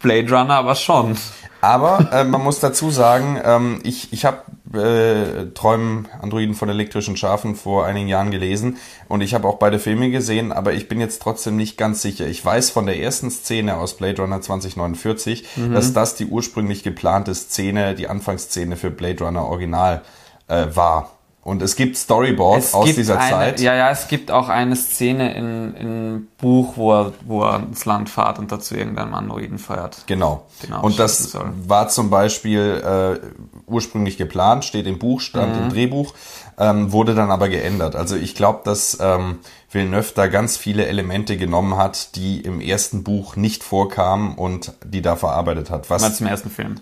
Blade 0.00 0.30
Runner 0.30 0.54
aber 0.54 0.74
schon. 0.74 1.16
Aber 1.60 2.08
äh, 2.12 2.24
man 2.24 2.42
muss 2.42 2.60
dazu 2.60 2.90
sagen, 2.90 3.38
ähm, 3.44 3.80
ich, 3.82 4.12
ich 4.12 4.24
habe 4.24 4.42
äh, 4.72 5.50
Träumen 5.52 6.08
Androiden 6.20 6.54
von 6.54 6.68
elektrischen 6.68 7.16
Schafen 7.16 7.54
vor 7.54 7.84
einigen 7.84 8.08
Jahren 8.08 8.30
gelesen 8.30 8.78
und 9.08 9.20
ich 9.20 9.34
habe 9.34 9.46
auch 9.46 9.58
beide 9.58 9.78
Filme 9.78 10.10
gesehen, 10.10 10.52
aber 10.52 10.72
ich 10.72 10.88
bin 10.88 11.00
jetzt 11.00 11.20
trotzdem 11.20 11.56
nicht 11.56 11.76
ganz 11.76 12.00
sicher. 12.00 12.26
Ich 12.26 12.42
weiß 12.42 12.70
von 12.70 12.86
der 12.86 12.98
ersten 12.98 13.30
Szene 13.30 13.76
aus 13.76 13.96
Blade 13.96 14.22
Runner 14.22 14.40
2049, 14.40 15.46
dass 15.72 15.92
das 15.92 16.14
die 16.14 16.26
ursprünglich 16.26 16.82
geplante 16.82 17.34
Szene, 17.34 17.94
die 17.94 18.08
Anfangsszene 18.08 18.76
für 18.76 18.90
Blade 18.90 19.22
Runner 19.22 19.44
Original 19.44 20.02
äh, 20.48 20.66
war. 20.74 21.19
Und 21.42 21.62
es 21.62 21.74
gibt 21.74 21.96
Storyboards 21.96 22.74
aus 22.74 22.94
dieser 22.94 23.18
eine, 23.18 23.30
Zeit. 23.30 23.60
Ja, 23.60 23.74
ja, 23.74 23.90
es 23.90 24.08
gibt 24.08 24.30
auch 24.30 24.50
eine 24.50 24.76
Szene 24.76 25.34
in, 25.34 25.74
in 25.74 26.28
Buch, 26.36 26.76
wo 26.76 26.92
er, 26.92 27.12
wo 27.24 27.42
er 27.44 27.60
ins 27.60 27.86
Land 27.86 28.10
fährt 28.10 28.38
und 28.38 28.52
dazu 28.52 28.74
irgendeinen 28.76 29.14
Androiden 29.14 29.58
feuert. 29.58 30.04
Genau. 30.06 30.44
Genau, 30.60 30.82
und 30.82 30.98
das 30.98 31.30
soll. 31.32 31.50
war 31.66 31.88
zum 31.88 32.10
Beispiel 32.10 32.82
äh, 33.24 33.26
ursprünglich 33.66 34.18
geplant, 34.18 34.66
steht 34.66 34.86
im 34.86 34.98
Buch, 34.98 35.22
stand 35.22 35.56
Mhm. 35.56 35.62
im 35.62 35.68
Drehbuch, 35.70 36.12
ähm, 36.58 36.92
wurde 36.92 37.14
dann 37.14 37.30
aber 37.30 37.48
geändert. 37.48 37.96
Also 37.96 38.16
ich 38.16 38.34
glaube, 38.34 38.60
dass 38.64 38.98
ähm, 39.00 39.38
Villeneuve 39.70 40.12
da 40.14 40.26
ganz 40.26 40.58
viele 40.58 40.86
Elemente 40.86 41.38
genommen 41.38 41.78
hat, 41.78 42.16
die 42.16 42.40
im 42.42 42.60
ersten 42.60 43.02
Buch 43.02 43.36
nicht 43.36 43.64
vorkamen 43.64 44.34
und 44.34 44.74
die 44.84 45.00
da 45.00 45.16
verarbeitet 45.16 45.70
hat. 45.70 45.88
Mal 45.88 46.00
Was 46.02 46.16
zum 46.18 46.26
ersten 46.26 46.50
Film. 46.50 46.74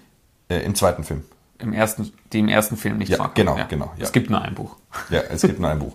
äh, 0.48 0.58
im 0.64 0.74
zweiten 0.74 1.04
Film. 1.04 1.22
Im 1.60 1.72
ersten, 1.72 2.12
die 2.32 2.38
im 2.38 2.48
ersten 2.48 2.76
Film 2.76 2.98
nicht 2.98 3.08
Ja, 3.08 3.16
vorkommen. 3.16 3.34
genau, 3.34 3.58
genau, 3.68 3.92
ja. 3.96 4.04
Es 4.04 4.12
gibt 4.12 4.30
nur 4.30 4.40
ein 4.42 4.54
Buch. 4.54 4.76
Ja, 5.10 5.20
es 5.28 5.42
gibt 5.42 5.58
nur 5.60 5.70
ein 5.70 5.78
Buch. 5.78 5.92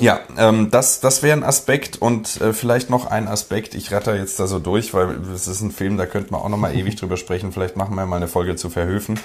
Ja, 0.00 0.18
ähm, 0.36 0.70
das, 0.72 0.98
das 0.98 1.22
wäre 1.22 1.36
ein 1.36 1.44
Aspekt 1.44 2.02
und 2.02 2.40
äh, 2.40 2.52
vielleicht 2.52 2.90
noch 2.90 3.06
ein 3.06 3.28
Aspekt. 3.28 3.74
Ich 3.76 3.92
ratter 3.92 4.16
jetzt 4.16 4.40
da 4.40 4.48
so 4.48 4.58
durch, 4.58 4.92
weil 4.92 5.20
es 5.32 5.46
ist 5.46 5.60
ein 5.60 5.70
Film, 5.70 5.96
da 5.96 6.06
könnte 6.06 6.32
man 6.32 6.40
auch 6.40 6.48
noch 6.48 6.56
mal 6.56 6.74
ewig 6.74 6.96
drüber 6.96 7.16
sprechen. 7.16 7.52
Vielleicht 7.52 7.76
machen 7.76 7.94
wir 7.94 8.04
mal 8.04 8.16
eine 8.16 8.26
Folge 8.26 8.56
zu 8.56 8.70
Verhöfen 8.70 9.20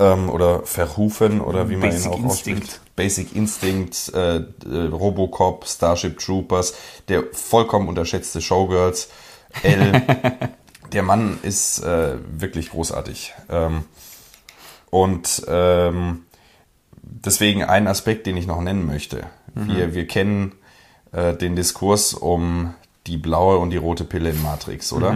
ähm, 0.00 0.28
oder 0.28 0.62
Verhufen 0.64 1.40
oder 1.40 1.70
wie 1.70 1.76
man 1.76 1.92
ihn 1.92 2.06
auch 2.08 2.18
Instinct. 2.18 2.26
ausspricht. 2.64 2.80
Basic 2.96 3.36
Instinct, 3.36 4.12
äh, 4.12 4.38
äh, 4.38 4.42
Robocop, 4.90 5.64
Starship 5.68 6.18
Troopers, 6.18 6.74
der 7.08 7.22
vollkommen 7.32 7.86
unterschätzte 7.86 8.40
Showgirls, 8.40 9.10
L. 9.62 10.02
der 10.92 11.02
Mann 11.04 11.38
ist 11.42 11.84
äh, 11.84 12.14
wirklich 12.32 12.70
großartig. 12.70 13.32
Ähm, 13.48 13.84
und 14.90 15.42
ähm, 15.48 16.24
deswegen 17.02 17.64
ein 17.64 17.86
Aspekt, 17.86 18.26
den 18.26 18.36
ich 18.36 18.46
noch 18.46 18.60
nennen 18.60 18.86
möchte. 18.86 19.24
Wir, 19.54 19.94
wir 19.94 20.06
kennen 20.06 20.52
äh, 21.12 21.34
den 21.34 21.56
Diskurs 21.56 22.14
um 22.14 22.74
die 23.06 23.16
blaue 23.16 23.58
und 23.58 23.70
die 23.70 23.76
rote 23.76 24.04
Pille 24.04 24.30
in 24.30 24.42
Matrix, 24.42 24.92
oder? 24.92 25.12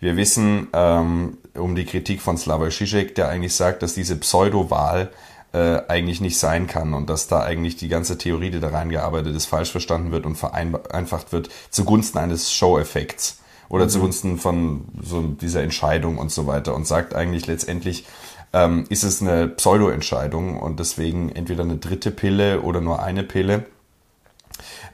Wir 0.00 0.16
wissen 0.16 0.68
ähm, 0.72 1.38
um 1.54 1.76
die 1.76 1.84
Kritik 1.84 2.20
von 2.22 2.36
Slavoj 2.36 2.70
Žižek, 2.70 3.14
der 3.14 3.28
eigentlich 3.28 3.54
sagt, 3.54 3.82
dass 3.82 3.94
diese 3.94 4.16
Pseudo-Wahl 4.16 5.12
äh, 5.52 5.82
eigentlich 5.86 6.20
nicht 6.20 6.38
sein 6.38 6.66
kann 6.66 6.94
und 6.94 7.08
dass 7.08 7.28
da 7.28 7.42
eigentlich 7.42 7.76
die 7.76 7.88
ganze 7.88 8.18
Theorie, 8.18 8.50
die 8.50 8.58
da 8.58 8.70
reingearbeitet 8.70 9.36
ist, 9.36 9.46
falsch 9.46 9.70
verstanden 9.70 10.10
wird 10.10 10.26
und 10.26 10.36
vereinfacht 10.36 11.32
wird 11.32 11.50
zugunsten 11.70 12.18
eines 12.18 12.52
Show-Effekts 12.52 13.38
oder 13.68 13.88
zugunsten 13.88 14.38
von 14.38 14.86
so 15.00 15.22
dieser 15.22 15.62
Entscheidung 15.62 16.18
und 16.18 16.32
so 16.32 16.46
weiter 16.46 16.74
und 16.74 16.86
sagt 16.86 17.14
eigentlich 17.14 17.46
letztendlich, 17.46 18.04
ähm, 18.52 18.84
ist 18.88 19.02
es 19.02 19.22
eine 19.22 19.48
Pseudo-Entscheidung 19.48 20.58
und 20.58 20.80
deswegen 20.80 21.30
entweder 21.30 21.62
eine 21.62 21.76
dritte 21.76 22.10
Pille 22.10 22.62
oder 22.62 22.80
nur 22.80 23.02
eine 23.02 23.22
Pille. 23.22 23.66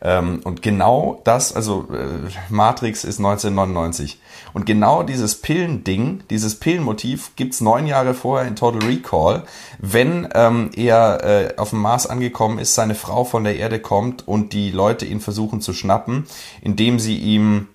Ähm, 0.00 0.40
und 0.44 0.62
genau 0.62 1.20
das, 1.24 1.52
also 1.52 1.88
äh, 1.92 2.30
Matrix 2.48 3.04
ist 3.04 3.18
1999. 3.18 4.20
Und 4.52 4.64
genau 4.66 5.02
dieses 5.02 5.40
Pillending, 5.40 6.22
dieses 6.30 6.56
Pillenmotiv 6.56 7.32
gibt's 7.36 7.60
neun 7.60 7.86
Jahre 7.86 8.14
vorher 8.14 8.46
in 8.46 8.56
Total 8.56 8.82
Recall, 8.82 9.42
wenn 9.78 10.28
ähm, 10.34 10.70
er 10.74 11.24
äh, 11.24 11.56
auf 11.56 11.70
dem 11.70 11.80
Mars 11.80 12.06
angekommen 12.06 12.58
ist, 12.58 12.74
seine 12.74 12.94
Frau 12.94 13.24
von 13.24 13.44
der 13.44 13.56
Erde 13.56 13.80
kommt 13.80 14.26
und 14.26 14.52
die 14.52 14.70
Leute 14.70 15.04
ihn 15.04 15.20
versuchen 15.20 15.60
zu 15.60 15.72
schnappen, 15.72 16.26
indem 16.62 16.98
sie 16.98 17.18
ihm 17.18 17.68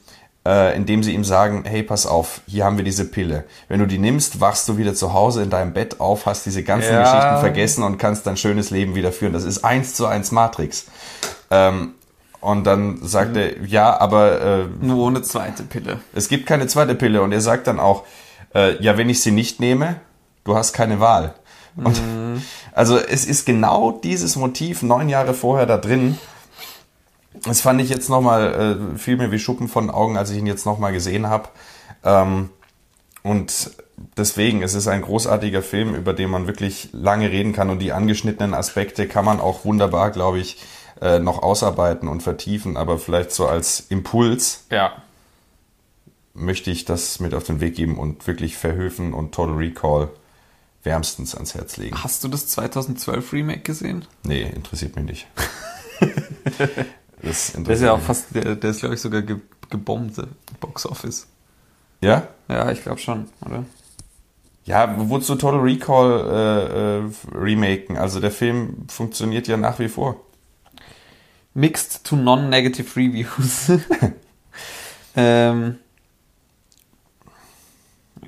äh, 0.45 0.75
indem 0.75 1.03
sie 1.03 1.13
ihm 1.13 1.23
sagen, 1.23 1.63
hey, 1.65 1.83
pass 1.83 2.05
auf, 2.05 2.41
hier 2.47 2.65
haben 2.65 2.77
wir 2.77 2.83
diese 2.83 3.05
Pille. 3.05 3.45
Wenn 3.69 3.79
du 3.79 3.87
die 3.87 3.97
nimmst, 3.97 4.41
wachst 4.41 4.67
du 4.67 4.77
wieder 4.77 4.93
zu 4.93 5.13
Hause 5.13 5.41
in 5.43 5.49
deinem 5.49 5.73
Bett 5.73 5.99
auf, 6.01 6.25
hast 6.25 6.45
diese 6.45 6.63
ganzen 6.63 6.93
Ja. 6.93 7.03
Geschichten 7.03 7.39
vergessen 7.39 7.83
und 7.83 7.97
kannst 7.97 8.27
dein 8.27 8.35
schönes 8.37 8.69
Leben 8.69 8.95
wieder 8.95 9.11
führen. 9.11 9.33
Das 9.33 9.43
ist 9.45 9.63
eins 9.63 9.93
zu 9.95 10.05
eins 10.05 10.31
Matrix. 10.31 10.85
Ähm, 11.49 11.93
und 12.41 12.65
dann 12.65 12.99
sagt 13.03 13.37
er, 13.37 13.63
ja, 13.65 13.97
aber 13.99 14.41
äh, 14.41 14.65
Nur 14.81 15.05
ohne 15.05 15.21
zweite 15.21 15.63
Pille. 15.63 15.99
es 16.13 16.27
gibt 16.27 16.45
keine 16.45 16.67
zweite 16.67 16.93
Pille. 16.95 17.21
Und 17.21 17.31
er 17.31 17.39
sagt 17.41 17.67
dann 17.67 17.79
auch, 17.79 18.03
äh, 18.53 18.81
ja, 18.83 18.97
wenn 18.97 19.09
ich 19.09 19.21
sie 19.21 19.31
nicht 19.31 19.61
nehme, 19.61 19.95
du 20.43 20.55
hast 20.57 20.73
keine 20.73 20.99
Wahl. 20.99 21.35
Und, 21.77 21.99
Also 22.73 22.97
es 22.97 23.25
ist 23.25 23.45
genau 23.45 23.91
dieses 24.03 24.35
Motiv 24.35 24.81
neun 24.81 25.07
Jahre 25.07 25.33
vorher 25.33 25.67
da 25.67 25.77
drin. 25.77 26.17
Das 27.45 27.61
fand 27.61 27.81
ich 27.81 27.89
jetzt 27.89 28.09
nochmal, 28.09 28.87
äh, 28.95 28.97
fiel 28.97 29.17
mir 29.17 29.31
wie 29.31 29.39
Schuppen 29.39 29.67
von 29.67 29.89
Augen, 29.89 30.17
als 30.17 30.29
ich 30.29 30.37
ihn 30.37 30.45
jetzt 30.47 30.65
nochmal 30.65 30.93
gesehen 30.93 31.27
habe. 31.27 31.49
Ähm, 32.03 32.49
und 33.21 33.71
deswegen, 34.17 34.63
es 34.63 34.73
ist 34.73 34.87
ein 34.87 35.01
großartiger 35.01 35.61
Film, 35.61 35.93
über 35.95 36.13
den 36.13 36.29
man 36.29 36.47
wirklich 36.47 36.89
lange 36.93 37.29
reden 37.31 37.53
kann 37.53 37.69
und 37.69 37.79
die 37.79 37.91
angeschnittenen 37.91 38.53
Aspekte 38.53 39.07
kann 39.07 39.25
man 39.25 39.39
auch 39.39 39.65
wunderbar, 39.65 40.11
glaube 40.11 40.39
ich, 40.39 40.61
äh, 41.01 41.19
noch 41.19 41.41
ausarbeiten 41.43 42.07
und 42.07 42.23
vertiefen. 42.23 42.77
Aber 42.77 42.97
vielleicht 42.97 43.31
so 43.31 43.45
als 43.47 43.81
Impuls 43.89 44.65
Ja. 44.71 44.93
möchte 46.33 46.71
ich 46.71 46.85
das 46.85 47.19
mit 47.19 47.33
auf 47.33 47.43
den 47.43 47.59
Weg 47.59 47.75
geben 47.75 47.97
und 47.97 48.25
wirklich 48.25 48.55
Verhöfen 48.57 49.13
und 49.13 49.33
Total 49.33 49.55
Recall 49.55 50.09
wärmstens 50.83 51.35
ans 51.35 51.55
Herz 51.55 51.77
legen. 51.77 51.95
Hast 52.03 52.23
du 52.23 52.27
das 52.27 52.47
2012 52.47 53.31
Remake 53.33 53.61
gesehen? 53.61 54.05
Nee, 54.23 54.43
interessiert 54.43 54.95
mich 54.95 55.05
nicht. 55.05 55.27
das 57.23 57.49
interessiert 57.49 57.67
Der 57.67 57.75
ist 57.75 57.81
ja 57.81 57.91
auch 57.93 57.99
fast, 57.99 58.35
der, 58.35 58.55
der 58.55 58.69
ist 58.69 58.79
glaube 58.79 58.95
ich 58.95 59.01
sogar 59.01 59.21
ge 59.21 59.37
gebombt, 59.69 60.17
der 60.17 60.27
Box 60.59 60.85
Office. 60.85 61.27
Ja? 62.01 62.27
Ja, 62.47 62.69
ich 62.69 62.83
glaube 62.83 62.99
schon, 62.99 63.27
oder? 63.45 63.65
Ja, 64.65 64.95
wozu 65.09 65.35
Total 65.35 65.59
Recall 65.59 66.21
äh, 66.29 66.99
äh, 66.99 67.37
remaken? 67.37 67.97
Also 67.97 68.19
der 68.19 68.31
Film 68.31 68.85
funktioniert 68.87 69.47
ja 69.47 69.57
nach 69.57 69.79
wie 69.79 69.89
vor. 69.89 70.17
Mixed 71.53 72.03
to 72.03 72.15
non-negative 72.15 72.95
Reviews. 72.95 73.71
ähm, 75.15 75.79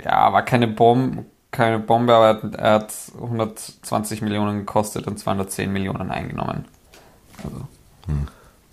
ja, 0.03 0.33
war 0.33 0.43
keine 0.43 0.67
Bombe, 0.67 1.25
keine 1.51 1.79
Bombe, 1.79 2.13
aber 2.13 2.27
er 2.27 2.33
hat, 2.33 2.55
er 2.55 2.71
hat 2.73 2.93
120 3.15 4.21
Millionen 4.21 4.59
gekostet 4.59 5.07
und 5.07 5.17
210 5.17 5.71
Millionen 5.71 6.11
eingenommen. 6.11 6.65
Also, 7.43 7.67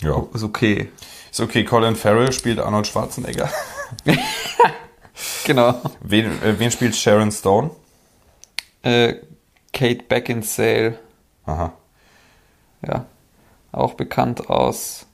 Ja. 0.02 0.26
ist 0.34 0.42
okay. 0.42 0.90
Ist 1.30 1.40
okay, 1.40 1.64
Colin 1.64 1.96
Farrell 1.96 2.32
spielt 2.32 2.58
Arnold 2.58 2.86
Schwarzenegger. 2.86 3.48
Genau. 5.44 5.80
Wen, 6.00 6.26
äh, 6.42 6.58
wen 6.58 6.70
spielt 6.70 6.96
Sharon 6.96 7.30
Stone? 7.30 7.70
Äh, 8.82 9.16
Kate 9.72 10.02
Beckinsale, 10.08 10.98
Aha. 11.46 11.72
ja, 12.86 13.06
auch 13.70 13.94
bekannt 13.94 14.50
aus 14.50 15.06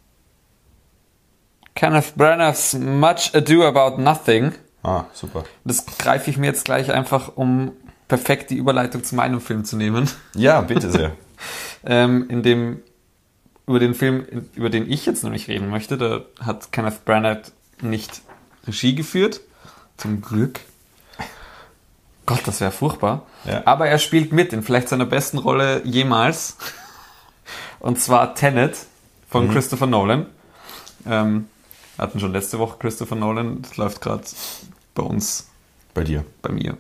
Kenneth 1.75 2.14
Branagh's 2.16 2.75
Much 2.75 3.35
Ado 3.35 3.66
About 3.66 4.00
Nothing. 4.02 4.52
Ah, 4.83 5.04
super. 5.12 5.45
Das 5.64 5.85
greife 5.99 6.30
ich 6.30 6.38
mir 6.38 6.47
jetzt 6.47 6.64
gleich 6.64 6.90
einfach, 6.90 7.37
um 7.37 7.73
perfekt 8.09 8.50
die 8.50 8.56
Überleitung 8.56 9.04
zu 9.04 9.15
meinem 9.15 9.41
Film 9.41 9.65
zu 9.65 9.76
nehmen. 9.76 10.10
Ja, 10.34 10.60
bitte 10.60 10.91
sehr. 10.91 11.12
Ähm, 11.84 12.28
in 12.28 12.43
dem, 12.43 12.82
über 13.69 13.78
den 13.78 13.95
Film, 13.95 14.47
über 14.54 14.71
den 14.71 14.91
ich 14.91 15.07
jetzt 15.07 15.23
nämlich 15.23 15.47
reden 15.49 15.69
möchte, 15.71 15.97
da 15.99 16.23
hat 16.41 16.73
Kenneth 16.73 17.04
Branagh 17.04 17.43
nicht 17.83 18.23
Regie 18.67 18.95
geführt. 18.95 19.41
Zum 19.97 20.21
Glück. 20.21 20.61
Gott, 22.26 22.41
das 22.47 22.61
wäre 22.61 22.71
furchtbar. 22.73 23.23
Ja. 23.45 23.63
Aber 23.65 23.89
er 23.89 23.99
spielt 23.99 24.33
mit 24.33 24.52
in 24.52 24.63
vielleicht 24.63 24.89
seiner 24.89 25.07
besten 25.07 25.39
Rolle 25.39 25.83
jemals. 25.85 26.57
Und 27.81 28.00
zwar 28.00 28.35
Tenet 28.35 28.76
von 29.28 29.50
Christopher 29.50 29.87
Nolan. 29.87 30.26
Ähm, 31.07 31.47
hatten 31.97 32.21
schon 32.21 32.33
letzte 32.33 32.59
Woche 32.59 32.76
Christopher 32.78 33.17
Nolan. 33.17 33.63
Das 33.63 33.76
läuft 33.76 34.00
gerade 34.00 34.25
bei 34.95 35.02
uns 35.02 35.49
Bei 35.95 36.04
dir. 36.04 36.25
bei 36.43 36.52
mir. 36.52 36.76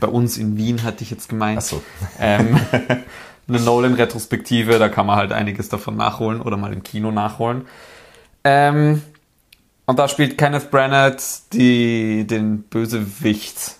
Bei 0.00 0.08
uns 0.08 0.36
in 0.36 0.56
Wien 0.56 0.82
hatte 0.82 1.02
ich 1.04 1.10
jetzt 1.10 1.28
gemeint. 1.28 1.58
Ach 1.58 1.66
so. 1.66 1.82
Ähm, 2.18 2.58
eine 3.48 3.60
Nolan-Retrospektive, 3.60 4.78
da 4.78 4.88
kann 4.88 5.06
man 5.06 5.16
halt 5.16 5.32
einiges 5.32 5.68
davon 5.68 5.96
nachholen 5.96 6.40
oder 6.40 6.56
mal 6.56 6.72
im 6.72 6.82
Kino 6.82 7.10
nachholen. 7.10 7.66
Ähm, 8.44 9.02
und 9.86 9.98
da 9.98 10.06
spielt 10.08 10.36
Kenneth 10.38 10.70
Branagh 10.70 11.16
die, 11.52 12.26
den 12.26 12.62
Bösewicht. 12.62 13.76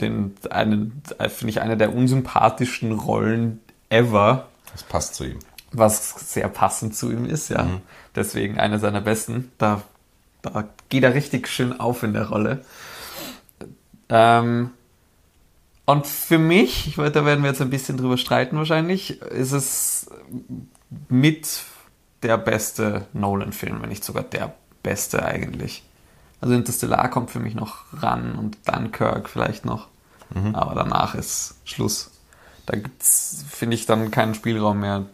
Den, 0.00 0.36
einen, 0.50 1.02
finde 1.28 1.50
ich, 1.50 1.60
eine 1.60 1.76
der 1.76 1.92
unsympathischsten 1.96 2.92
Rollen 2.92 3.60
ever, 3.88 4.46
Das 4.70 4.84
passt 4.84 5.14
zu 5.16 5.24
ihm. 5.24 5.38
was 5.72 6.32
sehr 6.32 6.48
passend 6.48 6.94
zu 6.94 7.10
ihm 7.10 7.24
ist, 7.24 7.48
ja. 7.48 7.66
Deswegen 8.14 8.58
eine 8.60 8.78
seiner 8.78 9.00
besten. 9.00 9.50
Da, 9.58 9.82
da 10.42 10.64
geht 10.90 11.02
er 11.02 11.14
richtig 11.14 11.48
schön 11.48 11.80
auf 11.80 12.02
in 12.04 12.12
der 12.12 12.28
Rolle. 12.28 12.64
Ähm, 14.10 14.70
und 15.86 16.06
für 16.06 16.38
mich, 16.38 16.88
ich 16.88 16.98
weiß, 16.98 17.12
da 17.12 17.24
werden 17.24 17.42
wir 17.42 17.50
jetzt 17.50 17.60
ein 17.62 17.70
bisschen 17.70 17.96
drüber 17.96 18.16
streiten 18.16 18.56
wahrscheinlich, 18.56 19.20
ist 19.20 19.52
es 19.52 20.10
mit 21.08 21.62
der 22.22 22.38
beste 22.38 23.06
Nolan-Film, 23.12 23.82
wenn 23.82 23.90
nicht 23.90 24.04
sogar 24.04 24.22
der 24.22 24.54
beste 24.82 25.24
eigentlich. 25.24 25.82
Also 26.40 26.54
Interstellar 26.54 27.08
kommt 27.10 27.30
für 27.30 27.40
mich 27.40 27.54
noch 27.54 27.84
ran 27.92 28.34
und 28.36 28.58
Dunkirk 28.66 29.28
vielleicht 29.28 29.64
noch. 29.64 29.88
Aber 30.52 30.74
danach 30.74 31.14
ist 31.14 31.56
Schluss. 31.64 32.10
Da 32.66 32.76
gibt's, 32.76 33.44
finde 33.48 33.74
ich, 33.76 33.86
dann 33.86 34.10
keinen 34.10 34.34
Spielraum 34.34 34.80
mehr 34.80 35.04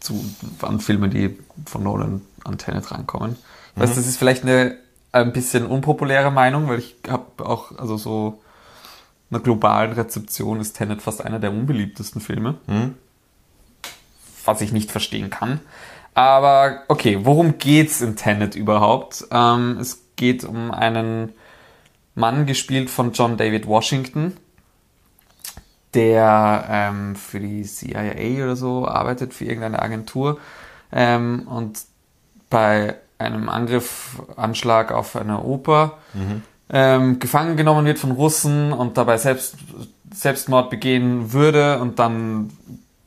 zu, 0.00 0.24
an 0.62 0.78
Filme, 0.80 1.08
die 1.08 1.38
von 1.66 1.82
Nolan 1.82 2.20
an 2.44 2.58
Tenet 2.58 2.90
rankommen. 2.90 3.36
Ich 3.74 3.82
weiß, 3.82 3.94
das 3.94 4.06
ist 4.06 4.18
vielleicht 4.18 4.44
eine 4.44 4.76
ein 5.14 5.32
bisschen 5.32 5.66
unpopuläre 5.66 6.32
Meinung, 6.32 6.68
weil 6.68 6.80
ich 6.80 6.96
habe 7.08 7.46
auch, 7.46 7.78
also 7.78 7.96
so 7.96 8.42
einer 9.34 9.42
globalen 9.42 9.92
Rezeption 9.92 10.60
ist 10.60 10.74
Tenet 10.74 11.02
fast 11.02 11.24
einer 11.24 11.40
der 11.40 11.50
unbeliebtesten 11.50 12.20
Filme. 12.20 12.54
Was 14.44 14.60
ich 14.60 14.72
nicht 14.72 14.92
verstehen 14.92 15.30
kann. 15.30 15.60
Aber 16.14 16.82
okay, 16.88 17.20
worum 17.22 17.58
geht's 17.58 18.00
in 18.00 18.14
Tenet 18.14 18.54
überhaupt? 18.54 19.26
Ähm, 19.32 19.78
es 19.80 20.04
geht 20.16 20.44
um 20.44 20.70
einen 20.70 21.32
Mann, 22.14 22.46
gespielt 22.46 22.90
von 22.90 23.12
John 23.12 23.36
David 23.36 23.66
Washington, 23.66 24.36
der 25.94 26.66
ähm, 26.70 27.16
für 27.16 27.40
die 27.40 27.64
CIA 27.64 28.44
oder 28.44 28.54
so 28.54 28.86
arbeitet, 28.86 29.34
für 29.34 29.46
irgendeine 29.46 29.82
Agentur 29.82 30.38
ähm, 30.92 31.48
und 31.48 31.80
bei 32.50 32.94
einem 33.18 33.48
Angriff, 33.48 34.22
Anschlag 34.36 34.92
auf 34.92 35.16
eine 35.16 35.42
Oper 35.42 35.98
ähm, 36.74 37.20
gefangen 37.20 37.56
genommen 37.56 37.86
wird 37.86 38.00
von 38.00 38.10
Russen 38.10 38.72
und 38.72 38.98
dabei 38.98 39.16
selbst, 39.16 39.54
Selbstmord 40.12 40.70
begehen 40.70 41.32
würde 41.32 41.78
und 41.78 42.00
dann 42.00 42.50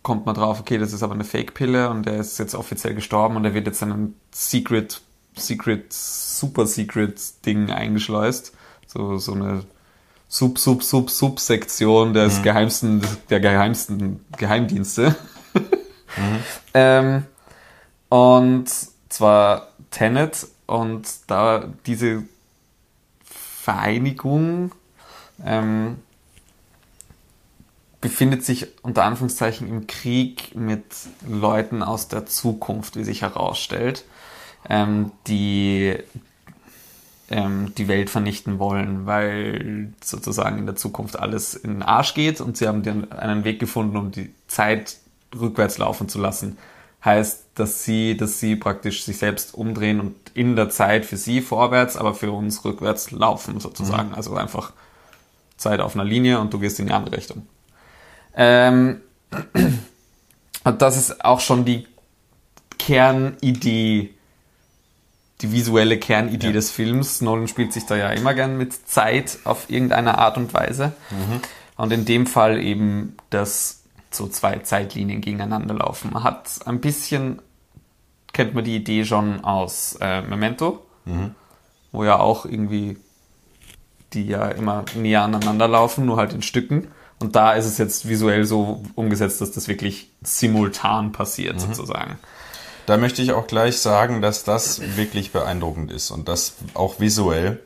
kommt 0.04 0.26
man 0.26 0.36
drauf, 0.36 0.62
okay, 0.62 0.78
das 0.78 0.94
ist 0.94 1.04
aber 1.04 1.16
eine 1.16 1.26
Fake-Pille 1.26 1.90
und 1.90 2.08
er 2.08 2.16
ist 2.16 2.40
jetzt 2.40 2.56
offiziell 2.56 2.96
gestorben 2.96 3.36
und 3.36 3.44
er 3.44 3.54
wird 3.54 3.68
jetzt 3.68 3.82
in 3.82 3.92
ein 3.92 4.14
Secret, 4.32 5.02
Secret, 5.36 5.92
Super 5.92 6.66
Secret 6.66 7.20
Ding 7.46 7.70
eingeschleust. 7.70 8.54
So, 8.88 9.18
so 9.18 9.34
eine 9.34 9.66
Sub, 10.30 10.58
Sub, 10.60 10.82
Sub, 10.82 11.10
Subsektion 11.10 12.14
des 12.14 12.42
geheimsten, 12.42 13.02
der 13.30 13.42
geheimsten 13.42 14.26
Geheimdienste. 14.38 15.14
ähm, 16.74 17.26
und 18.08 18.70
zwar 19.10 19.68
Tenet 19.92 20.48
und 20.68 21.06
da 21.28 21.66
diese 21.86 22.24
Vereinigung 23.68 24.72
ähm, 25.46 25.98
befindet 28.00 28.46
sich 28.46 28.68
unter 28.82 29.04
Anführungszeichen 29.04 29.68
im 29.68 29.88
Krieg 29.88 30.56
mit 30.56 30.86
Leuten 31.28 31.84
aus 31.84 32.08
der 32.08 32.26
Zukunft, 32.26 32.96
wie 32.96 33.04
sich 33.04 33.24
herausstellt, 33.24 34.06
ähm, 34.70 35.12
die 35.28 35.98
ähm, 37.30 37.74
die 37.78 37.90
Welt 37.90 38.10
vernichten 38.10 38.58
wollen, 38.58 39.06
weil 39.06 39.94
sozusagen 40.02 40.60
in 40.60 40.66
der 40.66 40.78
Zukunft 40.78 41.20
alles 41.20 41.54
in 41.54 41.72
den 41.72 41.84
Arsch 41.84 42.14
geht 42.14 42.40
und 42.40 42.56
sie 42.56 42.70
haben 42.70 42.84
den, 42.84 43.12
einen 43.12 43.44
Weg 43.44 43.60
gefunden, 43.60 43.98
um 43.98 44.12
die 44.12 44.34
Zeit 44.48 44.96
rückwärts 45.38 45.78
laufen 45.78 46.08
zu 46.08 46.20
lassen. 46.22 46.58
Heißt, 47.08 47.46
dass 47.56 47.84
sie, 47.84 48.16
dass 48.16 48.40
sie 48.40 48.56
praktisch 48.56 49.04
sich 49.04 49.18
selbst 49.18 49.56
umdrehen 49.56 50.00
und 50.00 50.16
in 50.36 50.56
der 50.56 50.70
Zeit 50.70 51.06
für 51.08 51.18
sie 51.18 51.42
vorwärts, 51.42 51.98
aber 51.98 52.14
für 52.14 52.32
uns 52.32 52.64
rückwärts 52.64 53.10
laufen 53.10 53.60
sozusagen. 53.60 54.14
Also 54.14 54.36
einfach 54.36 54.74
Zeit 55.58 55.80
auf 55.80 55.96
einer 55.96 56.04
Linie 56.06 56.40
und 56.40 56.54
du 56.54 56.60
gehst 56.60 56.80
in 56.80 56.86
die 56.88 56.94
andere 56.94 57.18
Richtung. 57.18 57.48
Ähm, 58.36 59.02
und 60.64 60.82
das 60.84 60.96
ist 60.98 61.26
auch 61.26 61.40
schon 61.40 61.66
die 61.66 61.88
Kernidee, 62.78 64.14
die 65.42 65.52
visuelle 65.52 65.98
Kernidee 65.98 66.48
Ja. 66.48 66.54
des 66.54 66.72
Films. 66.72 67.22
Nolan 67.22 67.48
spielt 67.48 67.74
sich 67.74 67.86
da 67.86 67.96
ja 67.96 68.10
immer 68.12 68.34
gern 68.34 68.58
mit 68.58 68.88
Zeit 68.88 69.40
auf 69.44 69.70
irgendeine 69.70 70.18
Art 70.20 70.38
und 70.38 70.54
Weise. 70.54 70.94
Und 71.76 71.92
in 71.92 72.06
dem 72.06 72.28
Fall 72.28 72.62
eben, 72.62 73.16
dass 73.30 73.77
so 74.18 74.28
zwei 74.28 74.58
Zeitlinien 74.60 75.22
gegeneinander 75.22 75.76
laufen. 75.76 76.12
Man 76.14 76.24
hat 76.24 76.50
ein 76.66 76.82
bisschen, 76.82 77.42
kennt 78.34 78.54
man 78.54 78.64
die 78.64 78.76
Idee 78.76 79.06
schon 79.06 79.44
aus 79.44 79.98
äh, 80.02 80.22
Memento, 80.22 80.86
wo 81.92 82.04
ja 82.04 82.20
auch 82.20 82.46
irgendwie 82.46 82.98
die 84.14 84.28
ja 84.28 84.48
immer 84.50 84.86
näher 84.96 85.24
aneinander 85.24 85.68
laufen, 85.68 86.06
nur 86.06 86.18
halt 86.18 86.34
in 86.34 86.42
Stücken. 86.42 86.88
Und 87.20 87.36
da 87.36 87.54
ist 87.54 87.66
es 87.66 87.78
jetzt 87.78 88.08
visuell 88.08 88.46
so 88.46 88.84
umgesetzt, 88.96 89.42
dass 89.42 89.52
das 89.52 89.68
wirklich 89.68 90.12
simultan 90.22 91.12
passiert, 91.12 91.60
sozusagen. 91.60 92.18
Da 92.86 92.98
möchte 92.98 93.22
ich 93.22 93.34
auch 93.34 93.48
gleich 93.48 93.80
sagen, 93.80 94.22
dass 94.22 94.44
das 94.44 94.96
wirklich 94.96 95.32
beeindruckend 95.32 95.92
ist 95.92 96.12
und 96.12 96.30
das 96.30 96.54
auch 96.74 97.00
visuell 97.00 97.60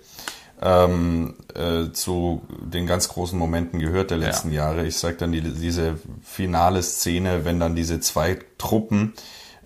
ähm, 0.62 1.34
äh, 1.56 1.92
zu 1.92 2.42
den 2.50 2.86
ganz 2.88 3.08
großen 3.10 3.38
Momenten 3.38 3.80
gehört 3.80 4.12
der 4.12 4.18
letzten 4.18 4.52
Jahre. 4.52 4.86
Ich 4.86 4.98
sage 4.98 5.16
dann 5.18 5.32
die, 5.32 5.42
diese 5.42 5.96
finale 6.24 6.84
Szene, 6.84 7.46
wenn 7.46 7.60
dann 7.60 7.76
diese 7.76 8.00
zwei 8.00 8.38
Truppen, 8.58 9.14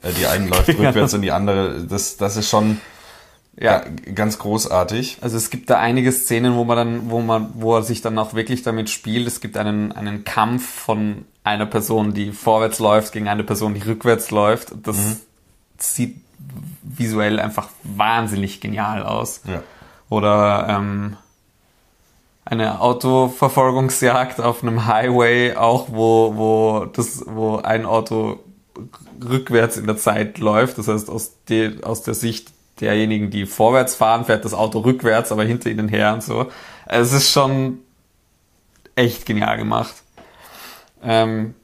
äh, 0.02 0.12
die 0.14 0.26
eine 0.28 0.48
läuft 0.48 0.70
rückwärts 0.80 1.14
und 1.14 1.22
die 1.22 1.32
andere, 1.32 1.84
das, 1.84 2.16
das 2.18 2.38
ist 2.38 2.50
schon 2.50 2.80
Ja. 3.60 3.80
ga- 3.80 3.90
ganz 4.14 4.40
großartig. 4.40 5.18
Also 5.22 5.36
es 5.38 5.50
gibt 5.50 5.70
da 5.70 5.80
einige 5.80 6.12
Szenen, 6.14 6.56
wo 6.56 6.64
man 6.64 6.78
dann, 6.78 7.10
wo 7.10 7.20
man, 7.22 7.50
wo 7.56 7.76
er 7.76 7.84
sich 7.84 8.02
dann 8.02 8.18
auch 8.18 8.34
wirklich 8.34 8.64
damit 8.64 8.90
spielt. 8.90 9.28
Es 9.28 9.42
gibt 9.42 9.58
einen, 9.58 9.92
einen 9.92 10.24
Kampf 10.24 10.66
von 10.68 11.26
einer 11.44 11.66
Person, 11.66 12.14
die 12.14 12.32
vorwärts 12.32 12.80
läuft, 12.80 13.12
gegen 13.12 13.28
eine 13.28 13.44
Person, 13.44 13.74
die 13.74 13.82
rückwärts 13.82 14.32
läuft. 14.32 14.74
Das 14.84 14.98
sieht 15.78 16.18
visuell 16.84 17.40
einfach 17.40 17.68
wahnsinnig 17.84 18.62
genial 18.62 19.04
aus. 19.04 19.42
Ja. 19.46 19.62
Oder 20.10 20.68
ähm, 20.70 21.18
eine 22.46 22.80
Autoverfolgungsjagd 22.80 24.40
auf 24.40 24.62
einem 24.62 24.86
Highway, 24.86 25.56
auch 25.56 25.88
wo, 25.90 26.36
wo, 26.36 26.86
das, 26.86 27.24
wo 27.28 27.58
ein 27.58 27.86
Auto 27.86 28.40
rückwärts 29.28 29.78
in 29.78 29.88
der 29.88 29.98
Zeit 29.98 30.38
läuft. 30.38 30.78
Das 30.78 30.88
heißt, 30.88 31.10
aus, 31.10 31.44
de, 31.50 31.84
aus 31.84 32.04
der 32.04 32.14
Sicht 32.14 32.52
derjenigen, 32.80 33.32
die 33.32 33.46
vorwärts 33.46 33.96
fahren, 33.96 34.26
fährt 34.26 34.46
das 34.46 34.54
Auto 34.54 34.80
rückwärts, 34.80 35.32
aber 35.32 35.44
hinter 35.44 35.70
ihnen 35.70 35.88
her 35.88 36.14
und 36.14 36.24
so. 36.24 36.48
Es 36.86 37.14
ist 37.14 37.32
schon 37.32 37.80
echt 38.96 39.26
genial 39.26 39.58
gemacht. 39.58 39.96
Ähm, 41.02 41.56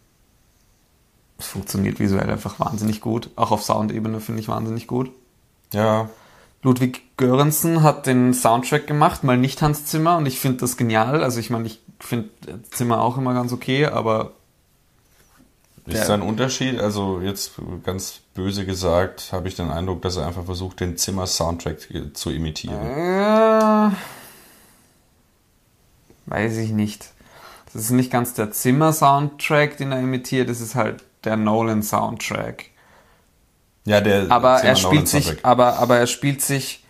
es 1.37 1.47
funktioniert 1.47 1.99
visuell 1.99 2.29
einfach 2.29 2.59
wahnsinnig 2.59 3.01
gut. 3.01 3.29
Auch 3.35 3.51
auf 3.51 3.63
Soundebene 3.63 4.19
finde 4.19 4.41
ich 4.41 4.47
wahnsinnig 4.47 4.87
gut. 4.87 5.11
Ja, 5.73 6.09
Ludwig 6.63 7.17
Göransson 7.17 7.81
hat 7.81 8.05
den 8.05 8.33
Soundtrack 8.33 8.85
gemacht, 8.85 9.23
mal 9.23 9.37
nicht 9.37 9.61
Hans 9.61 9.85
Zimmer 9.85 10.17
und 10.17 10.25
ich 10.25 10.39
finde 10.39 10.59
das 10.59 10.77
genial. 10.77 11.23
Also 11.23 11.39
ich 11.39 11.49
meine, 11.49 11.65
ich 11.67 11.81
finde 11.99 12.29
Zimmer 12.69 13.01
auch 13.01 13.17
immer 13.17 13.33
ganz 13.33 13.51
okay, 13.51 13.87
aber 13.87 14.33
ist 15.85 16.07
da 16.07 16.13
ein 16.13 16.21
Unterschied? 16.21 16.79
Also 16.79 17.21
jetzt 17.21 17.53
ganz 17.83 18.21
böse 18.33 18.65
gesagt, 18.65 19.29
habe 19.31 19.47
ich 19.47 19.55
den 19.55 19.71
Eindruck, 19.71 20.01
dass 20.01 20.17
er 20.17 20.27
einfach 20.27 20.45
versucht, 20.45 20.79
den 20.79 20.97
Zimmer-Soundtrack 20.97 21.89
zu 22.13 22.29
imitieren. 22.29 22.75
äh, 22.75 23.89
weiß 26.27 26.57
ich 26.57 26.71
nicht. 26.71 27.11
Das 27.73 27.83
ist 27.83 27.91
nicht 27.91 28.11
ganz 28.11 28.33
der 28.33 28.51
Zimmer-Soundtrack, 28.51 29.77
den 29.77 29.91
er 29.91 29.99
imitiert, 29.99 30.49
das 30.49 30.61
ist 30.61 30.75
halt 30.75 31.03
der 31.23 31.37
Nolan-Soundtrack. 31.37 32.65
Ja, 33.85 34.01
der 34.01 34.29
aber 34.29 34.63
er 34.63 34.75
spielt 34.75 35.07
sich, 35.07 35.43
aber, 35.43 35.79
aber 35.79 35.97
er 35.97 36.07
spielt 36.07 36.41
sich, 36.41 36.83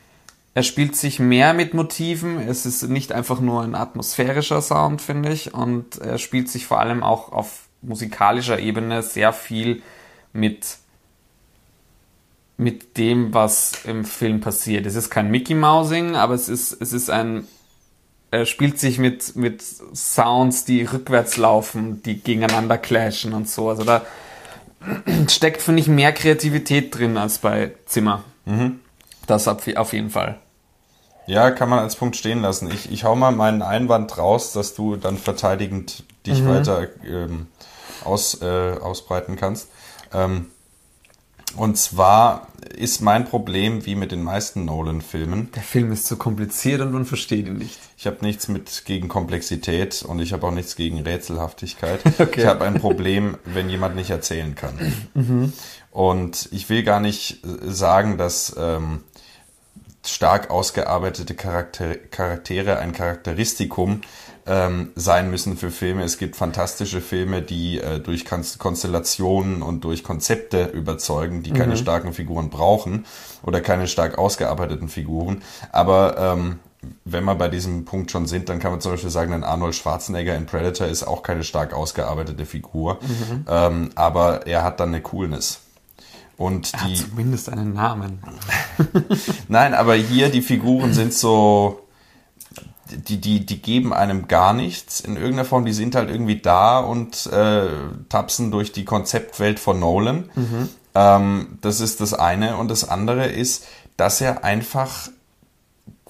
er 0.54 0.64
spielt 0.64 0.96
sich 0.96 1.20
mehr 1.20 1.54
mit 1.54 1.74
Motiven. 1.74 2.40
Es 2.40 2.66
ist 2.66 2.84
nicht 2.84 3.14
einfach 3.14 3.40
nur 3.40 3.64
ein 3.64 3.76
atmosphärischer 3.76 4.62
Sound, 4.62 5.02
finde 5.02 5.32
ich. 5.32 5.54
Und 5.54 5.98
er 6.00 6.18
spielt 6.18 6.50
sich 6.50 6.66
vor 6.66 6.80
allem 6.80 7.04
auch 7.04 7.32
auf 7.32 7.70
musikalischer 7.82 8.60
Ebene 8.60 9.04
sehr 9.04 9.32
viel 9.32 9.82
mit, 10.34 10.78
mit 12.58 12.98
dem, 12.98 13.34
was 13.34 13.72
im 13.86 14.04
Film 14.04 14.42
passiert. 14.42 14.86
Es 14.86 14.96
ist 14.96 15.10
kein 15.10 15.32
Mickey 15.32 15.56
Mousing, 15.56 16.16
aber 16.16 16.34
es 16.34 16.50
ist, 16.50 16.74
es 16.82 16.92
ist 16.92 17.10
ein, 17.10 17.48
er 18.32 18.46
spielt 18.46 18.80
sich 18.80 19.00
mit, 19.00 19.36
mit 19.38 19.64
Sounds, 19.96 20.66
die 20.66 20.84
rückwärts 20.84 21.38
laufen, 21.38 22.04
die 22.04 22.20
gegeneinander 22.20 22.78
clashen 22.78 23.34
und 23.34 23.48
so. 23.50 23.70
Also 23.70 23.84
da, 23.84 24.06
steckt, 25.28 25.62
finde 25.62 25.82
ich, 25.82 25.88
mehr 25.88 26.12
Kreativität 26.12 26.98
drin 26.98 27.18
als 27.18 27.40
bei 27.40 27.72
Zimmer. 27.86 28.24
Das 29.28 29.48
auf 29.48 29.68
auf 29.78 29.94
jeden 29.94 30.10
Fall. 30.10 30.40
Ja, 31.28 31.52
kann 31.52 31.70
man 31.70 31.80
als 31.80 31.96
Punkt 31.96 32.16
stehen 32.16 32.42
lassen. 32.42 32.70
Ich, 32.72 32.92
ich 32.92 33.04
hau 33.04 33.16
mal 33.16 33.32
meinen 33.32 33.62
Einwand 33.62 34.18
raus, 34.18 34.54
dass 34.54 34.74
du 34.74 34.96
dann 34.96 35.18
verteidigend 35.18 36.04
dich 36.26 36.46
weiter 36.46 36.88
ähm, 37.06 37.48
aus, 38.04 38.42
äh, 38.42 38.74
ausbreiten 38.82 39.36
kannst. 39.36 39.70
Ähm, 40.14 40.48
und 41.56 41.78
zwar 41.78 42.48
ist 42.76 43.02
mein 43.02 43.26
Problem, 43.26 43.86
wie 43.86 43.96
mit 43.96 44.12
den 44.12 44.24
meisten 44.24 44.66
Nolan-Filmen, 44.66 45.50
Der 45.56 45.64
Film 45.64 45.92
ist 45.92 46.06
zu 46.06 46.16
kompliziert 46.16 46.82
und 46.82 46.92
man 46.92 47.06
versteht 47.06 47.48
ihn 47.48 47.58
nicht. 47.58 47.78
ich 47.98 48.08
habe 48.08 48.18
nichts 48.22 48.48
mit 48.48 48.84
gegen 48.86 49.08
Komplexität 49.08 50.04
und 50.04 50.20
ich 50.20 50.32
habe 50.34 50.48
auch 50.48 50.52
nichts 50.52 50.76
gegen 50.76 51.00
Rätselhaftigkeit. 51.02 52.02
Okay. 52.20 52.42
Ich 52.42 52.46
habe 52.46 52.66
ein 52.66 52.76
Problem, 52.76 53.38
wenn 53.46 53.70
jemand 53.70 53.96
nicht 53.96 54.10
erzählen 54.12 54.56
kann. 54.56 55.54
Und 55.92 56.50
ich 56.52 56.70
will 56.70 56.84
gar 56.84 57.00
nicht 57.00 57.44
äh, 57.44 57.70
sagen, 57.72 58.18
dass 58.18 58.56
ähm, 58.58 59.04
stark 60.06 60.50
ausgearbeitete 60.50 61.34
Charakter 61.36 61.96
Charaktere 61.96 62.78
ein 62.80 62.94
Charakteristikum 62.94 64.02
ähm, 64.52 64.92
sein 64.96 65.32
müssen 65.32 65.56
für 65.56 65.72
Filme. 65.72 66.04
Es 66.04 66.18
gibt 66.18 66.36
fantastische 66.36 67.00
Filme, 67.00 67.42
die 67.42 67.80
äh, 67.80 68.00
durch 68.00 68.26
Kon 68.26 68.44
Konstellationen 68.58 69.62
und 69.62 69.86
durch 69.86 70.04
Konzepte 70.04 70.66
überzeugen, 70.66 71.42
die 71.42 71.52
keine 71.52 71.78
starken 71.78 72.12
Figuren 72.12 72.50
brauchen 72.50 73.06
oder 73.44 73.62
keine 73.62 73.88
stark 73.88 74.18
ausgearbeiteten 74.18 74.90
Figuren. 74.90 75.42
Aber 75.72 76.18
ähm, 76.18 76.60
wenn 77.06 77.24
wir 77.24 77.36
bei 77.36 77.48
diesem 77.48 77.86
Punkt 77.86 78.12
schon 78.12 78.28
sind, 78.28 78.50
dann 78.50 78.60
kann 78.60 78.72
man 78.72 78.82
zum 78.82 78.92
Beispiel 78.92 79.10
sagen, 79.10 79.32
ein 79.34 79.46
Arnold 79.46 79.76
Schwarzenegger 79.76 80.36
in 80.36 80.48
Predator 80.48 80.88
ist 80.88 81.04
auch 81.04 81.24
keine 81.24 81.44
stark 81.46 81.74
ausgearbeitete 81.74 82.46
Figur, 82.46 83.00
ähm, 83.48 83.92
aber 83.96 84.48
er 84.48 84.64
hat 84.64 84.80
dann 84.80 84.90
eine 84.90 85.02
Coolness. 85.02 85.62
Und 86.38 86.74
Er 86.74 86.82
hat 86.82 86.90
die, 86.90 86.96
zumindest 86.96 87.50
einen 87.50 87.74
Namen. 87.74 88.20
Nein, 89.48 89.76
aber 89.76 89.94
hier 89.94 90.30
die 90.30 90.42
Figuren 90.42 90.92
sind 90.92 91.14
so, 91.14 91.81
die, 92.92 93.20
die, 93.20 93.46
die 93.46 93.62
geben 93.62 93.94
einem 93.94 94.28
gar 94.28 94.54
nichts 94.54 95.00
in 95.00 95.16
irgendeiner 95.16 95.46
Form. 95.46 95.66
Die 95.66 95.74
sind 95.74 95.96
halt 95.96 96.10
irgendwie 96.10 96.38
da 96.38 96.80
und 96.80 97.26
äh, 97.28 97.68
tapsen 98.10 98.52
durch 98.52 98.72
die 98.72 98.86
Konzeptwelt 98.86 99.60
von 99.60 99.80
Nolan. 99.80 100.30
Ähm, 100.96 101.58
das 101.62 101.80
ist 101.80 102.02
das 102.02 102.14
eine. 102.14 102.58
Und 102.58 102.70
das 102.70 102.88
andere 102.88 103.26
ist, 103.28 103.66
dass 103.98 104.22
er 104.22 104.44
einfach 104.44 105.10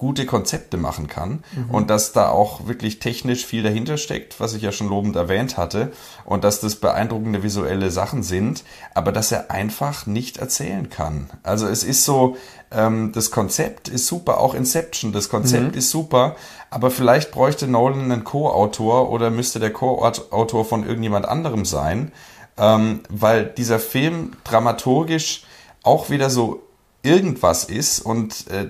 gute 0.02 0.26
Konzepte 0.26 0.78
machen 0.78 1.06
kann 1.06 1.44
und 1.68 1.88
dass 1.88 2.10
da 2.10 2.28
auch 2.28 2.66
wirklich 2.66 2.98
technisch 2.98 3.46
viel 3.46 3.62
dahinter 3.62 3.98
steckt, 3.98 4.40
was 4.40 4.52
ich 4.52 4.60
ja 4.60 4.72
schon 4.72 4.88
lobend 4.88 5.14
erwähnt 5.14 5.56
hatte 5.56 5.92
und 6.24 6.42
dass 6.42 6.58
das 6.58 6.74
beeindruckende 6.74 7.44
visuelle 7.44 7.88
Sachen 7.92 8.24
sind, 8.24 8.64
aber 8.94 9.12
dass 9.12 9.30
er 9.30 9.52
einfach 9.52 10.04
nicht 10.06 10.38
erzählen 10.38 10.90
kann. 10.90 11.30
Also 11.44 11.68
es 11.68 11.84
ist 11.84 12.04
so, 12.04 12.36
ähm, 12.72 13.12
das 13.14 13.30
Konzept 13.30 13.86
ist 13.86 14.08
super, 14.08 14.40
auch 14.40 14.54
Inception, 14.54 15.12
das 15.12 15.28
Konzept 15.28 15.76
ist 15.76 15.90
super, 15.90 16.34
aber 16.68 16.90
vielleicht 16.90 17.30
bräuchte 17.30 17.68
Nolan 17.68 18.10
einen 18.10 18.24
Co-Autor 18.24 19.08
oder 19.08 19.30
müsste 19.30 19.60
der 19.60 19.72
Co-Autor 19.72 20.64
von 20.64 20.84
irgendjemand 20.84 21.26
anderem 21.28 21.64
sein, 21.64 22.10
ähm, 22.58 23.02
weil 23.08 23.44
dieser 23.44 23.78
Film 23.78 24.32
dramaturgisch 24.42 25.44
auch 25.84 26.10
wieder 26.10 26.28
so 26.28 26.60
irgendwas 27.04 27.64
ist 27.64 28.00
und 28.00 28.48
äh, 28.50 28.68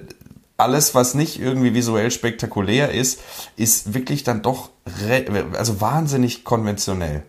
alles, 0.63 0.95
was 0.95 1.15
nicht 1.15 1.41
irgendwie 1.41 1.75
visuell 1.75 2.11
spektakulär 2.11 2.93
ist, 2.93 3.21
ist 3.57 3.95
wirklich 3.95 4.23
dann 4.23 4.43
doch 4.43 4.71
also 5.55 5.81
wahnsinnig 5.81 6.45
konventionell. 6.45 7.25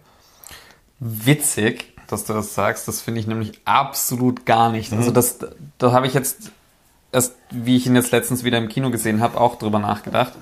Witzig, 0.99 1.95
dass 2.07 2.25
du 2.25 2.33
das 2.33 2.53
sagst. 2.53 2.87
Das 2.87 3.01
finde 3.01 3.19
ich 3.19 3.27
nämlich 3.27 3.59
absolut 3.65 4.45
gar 4.45 4.71
nicht. 4.71 4.93
Also 4.93 5.09
das, 5.11 5.39
da 5.79 5.91
habe 5.91 6.05
ich 6.05 6.13
jetzt 6.13 6.51
erst, 7.11 7.35
wie 7.49 7.75
ich 7.75 7.87
ihn 7.87 7.95
jetzt 7.95 8.11
letztens 8.11 8.43
wieder 8.43 8.59
im 8.59 8.69
Kino 8.69 8.91
gesehen 8.91 9.19
habe, 9.19 9.41
auch 9.41 9.57
drüber 9.57 9.79
nachgedacht. 9.79 10.33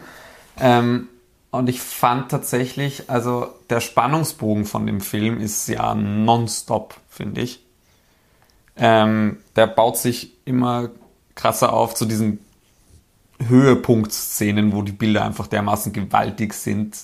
Ähm, 0.59 1.07
und 1.49 1.69
ich 1.69 1.81
fand 1.81 2.29
tatsächlich, 2.29 3.09
also 3.09 3.47
der 3.69 3.79
Spannungsbogen 3.79 4.65
von 4.65 4.85
dem 4.85 5.01
Film 5.01 5.39
ist 5.39 5.67
ja 5.67 5.95
nonstop, 5.95 6.95
finde 7.09 7.41
ich. 7.41 7.63
Ähm, 8.75 9.37
der 9.55 9.67
baut 9.67 9.97
sich 9.97 10.33
immer 10.45 10.89
krasser 11.35 11.73
auf 11.73 11.93
zu 11.93 12.05
diesen 12.05 12.39
Höhepunktszenen, 13.47 14.73
wo 14.73 14.81
die 14.81 14.91
Bilder 14.91 15.25
einfach 15.25 15.47
dermaßen 15.47 15.93
gewaltig 15.93 16.53
sind. 16.53 16.97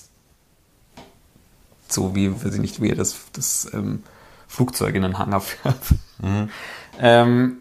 So 1.88 2.14
wie, 2.14 2.32
weiß 2.32 2.54
ich 2.54 2.60
nicht, 2.60 2.82
wie 2.82 2.90
er 2.90 2.96
das, 2.96 3.16
das 3.32 3.70
ähm, 3.72 4.02
Flugzeug 4.46 4.94
in 4.94 5.02
den 5.02 5.18
Hangar 5.18 5.40
fährt. 5.40 5.80
Mhm. 6.20 6.50
Ähm, 7.00 7.58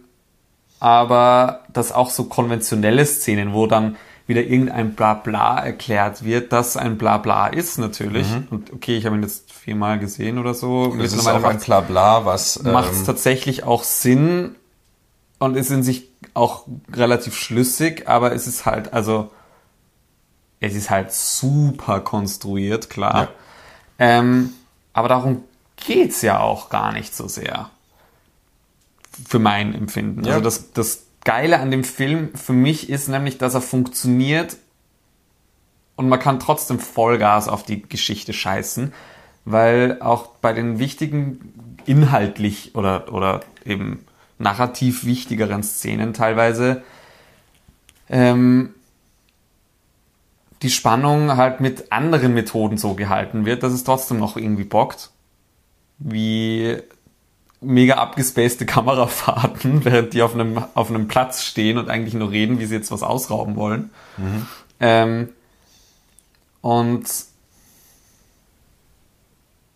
aber 0.79 1.61
das 1.71 1.91
auch 1.91 2.09
so 2.09 2.23
konventionelle 2.23 3.05
Szenen, 3.05 3.53
wo 3.53 3.67
dann 3.67 3.97
wieder 4.25 4.41
irgendein 4.41 4.93
Blabla 4.93 5.59
erklärt 5.59 6.23
wird, 6.23 6.51
dass 6.51 6.75
ein 6.75 6.97
Blabla 6.97 7.47
ist 7.47 7.77
natürlich. 7.77 8.27
Mhm. 8.27 8.47
Und 8.49 8.73
okay, 8.73 8.97
ich 8.97 9.05
habe 9.05 9.15
ihn 9.15 9.21
jetzt 9.21 9.51
viermal 9.53 9.99
gesehen 9.99 10.37
oder 10.37 10.53
so. 10.53 10.95
Das 10.97 11.13
ist 11.13 11.27
auch 11.27 11.43
ein 11.43 11.59
Blabla, 11.59 12.25
was 12.25 12.63
ähm, 12.65 12.73
macht 12.73 13.05
tatsächlich 13.05 13.63
auch 13.63 13.83
Sinn 13.83 14.55
und 15.39 15.55
ist 15.55 15.71
in 15.71 15.83
sich 15.83 16.09
auch 16.33 16.65
relativ 16.91 17.35
schlüssig, 17.35 18.07
aber 18.07 18.33
es 18.33 18.47
ist 18.47 18.65
halt, 18.65 18.93
also 18.93 19.31
es 20.59 20.75
ist 20.75 20.89
halt 20.89 21.11
super 21.11 21.99
konstruiert, 21.99 22.89
klar. 22.89 23.21
Ja. 23.21 23.29
Ähm, 23.99 24.53
aber 24.93 25.07
darum 25.09 25.43
geht's 25.75 26.21
ja 26.21 26.39
auch 26.39 26.69
gar 26.69 26.91
nicht 26.91 27.15
so 27.15 27.27
sehr. 27.27 27.69
Für 29.27 29.39
mein 29.39 29.73
Empfinden. 29.73 30.23
Ja. 30.23 30.33
Also 30.33 30.43
das, 30.43 30.71
das 30.73 31.03
Geile 31.23 31.59
an 31.59 31.71
dem 31.71 31.83
Film 31.83 32.33
für 32.35 32.53
mich 32.53 32.89
ist 32.89 33.07
nämlich, 33.07 33.37
dass 33.37 33.53
er 33.53 33.61
funktioniert 33.61 34.57
und 35.95 36.09
man 36.09 36.19
kann 36.19 36.39
trotzdem 36.39 36.79
Vollgas 36.79 37.47
auf 37.47 37.63
die 37.63 37.81
Geschichte 37.81 38.33
scheißen, 38.33 38.93
weil 39.45 40.01
auch 40.01 40.27
bei 40.41 40.53
den 40.53 40.79
wichtigen 40.79 41.77
inhaltlich 41.85 42.75
oder, 42.75 43.11
oder 43.11 43.41
eben 43.65 44.05
narrativ 44.39 45.05
wichtigeren 45.05 45.63
Szenen 45.63 46.13
teilweise 46.13 46.83
ähm, 48.09 48.73
die 50.61 50.69
Spannung 50.69 51.37
halt 51.37 51.59
mit 51.59 51.91
anderen 51.91 52.33
Methoden 52.33 52.77
so 52.77 52.95
gehalten 52.95 53.45
wird, 53.45 53.63
dass 53.63 53.73
es 53.73 53.83
trotzdem 53.83 54.17
noch 54.17 54.37
irgendwie 54.37 54.63
bockt. 54.63 55.11
Wie 55.99 56.77
mega 57.61 57.95
abgespacede 57.95 58.65
Kamerafahrten, 58.67 59.85
während 59.85 60.13
die 60.13 60.21
auf 60.21 60.33
einem, 60.33 60.63
auf 60.73 60.89
einem 60.89 61.07
Platz 61.07 61.43
stehen 61.43 61.77
und 61.77 61.89
eigentlich 61.89 62.13
nur 62.13 62.31
reden, 62.31 62.59
wie 62.59 62.65
sie 62.65 62.75
jetzt 62.75 62.91
was 62.91 63.03
ausrauben 63.03 63.55
wollen. 63.55 63.91
Mhm. 64.17 64.47
Ähm, 64.79 65.29
und 66.61 67.05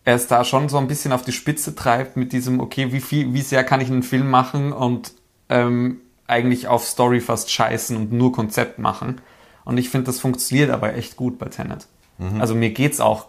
er 0.04 0.16
es 0.16 0.26
da 0.26 0.44
schon 0.44 0.68
so 0.68 0.78
ein 0.78 0.88
bisschen 0.88 1.12
auf 1.12 1.22
die 1.22 1.32
Spitze 1.32 1.74
treibt 1.74 2.16
mit 2.16 2.32
diesem, 2.32 2.60
okay, 2.60 2.92
wie 2.92 3.00
viel, 3.00 3.32
wie 3.32 3.42
sehr 3.42 3.64
kann 3.64 3.80
ich 3.80 3.88
einen 3.88 4.02
Film 4.02 4.28
machen 4.28 4.72
und 4.72 5.12
ähm, 5.48 6.00
eigentlich 6.26 6.66
auf 6.66 6.84
Story 6.84 7.20
fast 7.20 7.50
scheißen 7.50 7.96
und 7.96 8.12
nur 8.12 8.32
Konzept 8.32 8.78
machen. 8.78 9.20
Und 9.64 9.78
ich 9.78 9.90
finde, 9.90 10.06
das 10.06 10.18
funktioniert 10.18 10.70
aber 10.70 10.94
echt 10.94 11.16
gut 11.16 11.38
bei 11.38 11.46
Tenet. 11.46 11.86
Mhm. 12.18 12.40
Also 12.40 12.54
mir 12.54 12.70
geht's 12.70 13.00
auch 13.00 13.26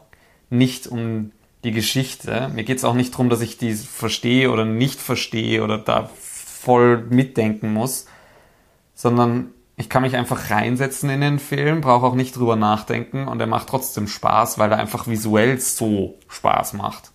nicht 0.49 0.87
um 0.87 1.31
die 1.63 1.71
Geschichte. 1.71 2.49
Mir 2.53 2.63
geht 2.63 2.77
es 2.77 2.83
auch 2.83 2.93
nicht 2.93 3.13
darum, 3.13 3.29
dass 3.29 3.41
ich 3.41 3.57
die 3.57 3.73
verstehe 3.73 4.51
oder 4.51 4.65
nicht 4.65 4.99
verstehe 4.99 5.63
oder 5.63 5.77
da 5.77 6.09
voll 6.15 7.05
mitdenken 7.09 7.73
muss, 7.73 8.07
sondern 8.95 9.51
ich 9.75 9.89
kann 9.89 10.03
mich 10.03 10.15
einfach 10.15 10.51
reinsetzen 10.51 11.09
in 11.09 11.21
den 11.21 11.39
Film, 11.39 11.81
brauche 11.81 12.05
auch 12.05 12.15
nicht 12.15 12.35
drüber 12.35 12.55
nachdenken 12.55 13.27
und 13.27 13.39
er 13.39 13.47
macht 13.47 13.67
trotzdem 13.67 14.07
Spaß, 14.07 14.59
weil 14.59 14.71
er 14.71 14.77
einfach 14.77 15.07
visuell 15.07 15.59
so 15.59 16.15
Spaß 16.27 16.73
macht. 16.73 17.11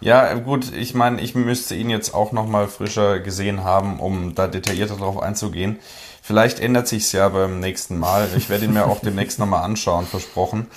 Ja, 0.00 0.32
gut, 0.34 0.72
ich 0.72 0.94
meine, 0.94 1.20
ich 1.20 1.34
müsste 1.34 1.74
ihn 1.74 1.90
jetzt 1.90 2.14
auch 2.14 2.32
nochmal 2.32 2.68
frischer 2.68 3.20
gesehen 3.20 3.64
haben, 3.64 4.00
um 4.00 4.34
da 4.34 4.46
detaillierter 4.46 4.96
drauf 4.96 5.22
einzugehen. 5.22 5.78
Vielleicht 6.22 6.60
ändert 6.60 6.88
sich's 6.88 7.12
ja 7.12 7.28
beim 7.28 7.60
nächsten 7.60 7.98
Mal. 7.98 8.28
Ich 8.36 8.48
werde 8.48 8.64
ihn 8.64 8.72
mir 8.72 8.86
auch 8.86 9.00
demnächst 9.00 9.38
nochmal 9.38 9.62
anschauen, 9.62 10.06
versprochen. 10.06 10.68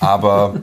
Aber 0.00 0.54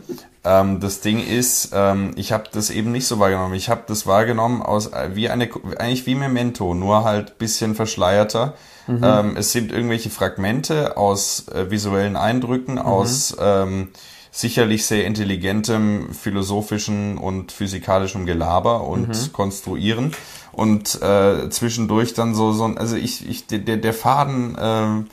ähm, 0.44 0.80
das 0.80 1.02
Ding 1.02 1.26
ist, 1.26 1.72
ähm, 1.74 2.14
ich 2.16 2.32
habe 2.32 2.46
das 2.52 2.70
eben 2.70 2.92
nicht 2.92 3.06
so 3.06 3.20
wahrgenommen. 3.20 3.54
Ich 3.54 3.70
habe 3.70 3.84
das 3.88 4.08
wahrgenommen 4.08 4.62
aus 4.62 4.88
äh, 4.88 5.12
wie 5.14 5.30
eine 5.30 5.50
eigentlich 5.78 6.06
wie 6.06 6.16
Memento, 6.16 6.74
nur 6.74 7.04
halt 7.04 7.38
bisschen 7.38 7.76
verschleierter. 7.76 8.56
Mhm. 8.90 9.04
Ähm, 9.04 9.38
es 9.38 9.52
sind 9.52 9.72
irgendwelche 9.72 10.10
Fragmente 10.10 10.98
aus 10.98 11.48
äh, 11.50 11.70
visuellen 11.70 12.16
Eindrücken, 12.16 12.74
mhm. 12.74 12.80
aus 12.80 13.36
ähm, 13.40 13.90
sicherlich 14.32 14.86
sehr 14.86 15.06
intelligentem 15.06 16.14
philosophischen 16.14 17.18
und 17.18 17.52
physikalischem 17.52 18.26
Gelaber 18.26 18.88
und 18.88 19.10
mhm. 19.10 19.34
Konstruieren 19.34 20.14
und 20.52 21.02
äh, 21.02 21.50
zwischendurch 21.50 22.14
dann 22.14 22.36
so 22.36 22.52
so 22.52 22.66
also 22.66 22.96
ich 22.96 23.28
ich 23.28 23.48
der 23.48 23.78
der 23.78 23.94
Faden 23.94 24.56
äh, 24.58 25.04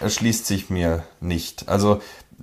erschließt 0.00 0.46
sich 0.46 0.70
mir 0.70 1.04
nicht. 1.20 1.68
Also 1.68 2.00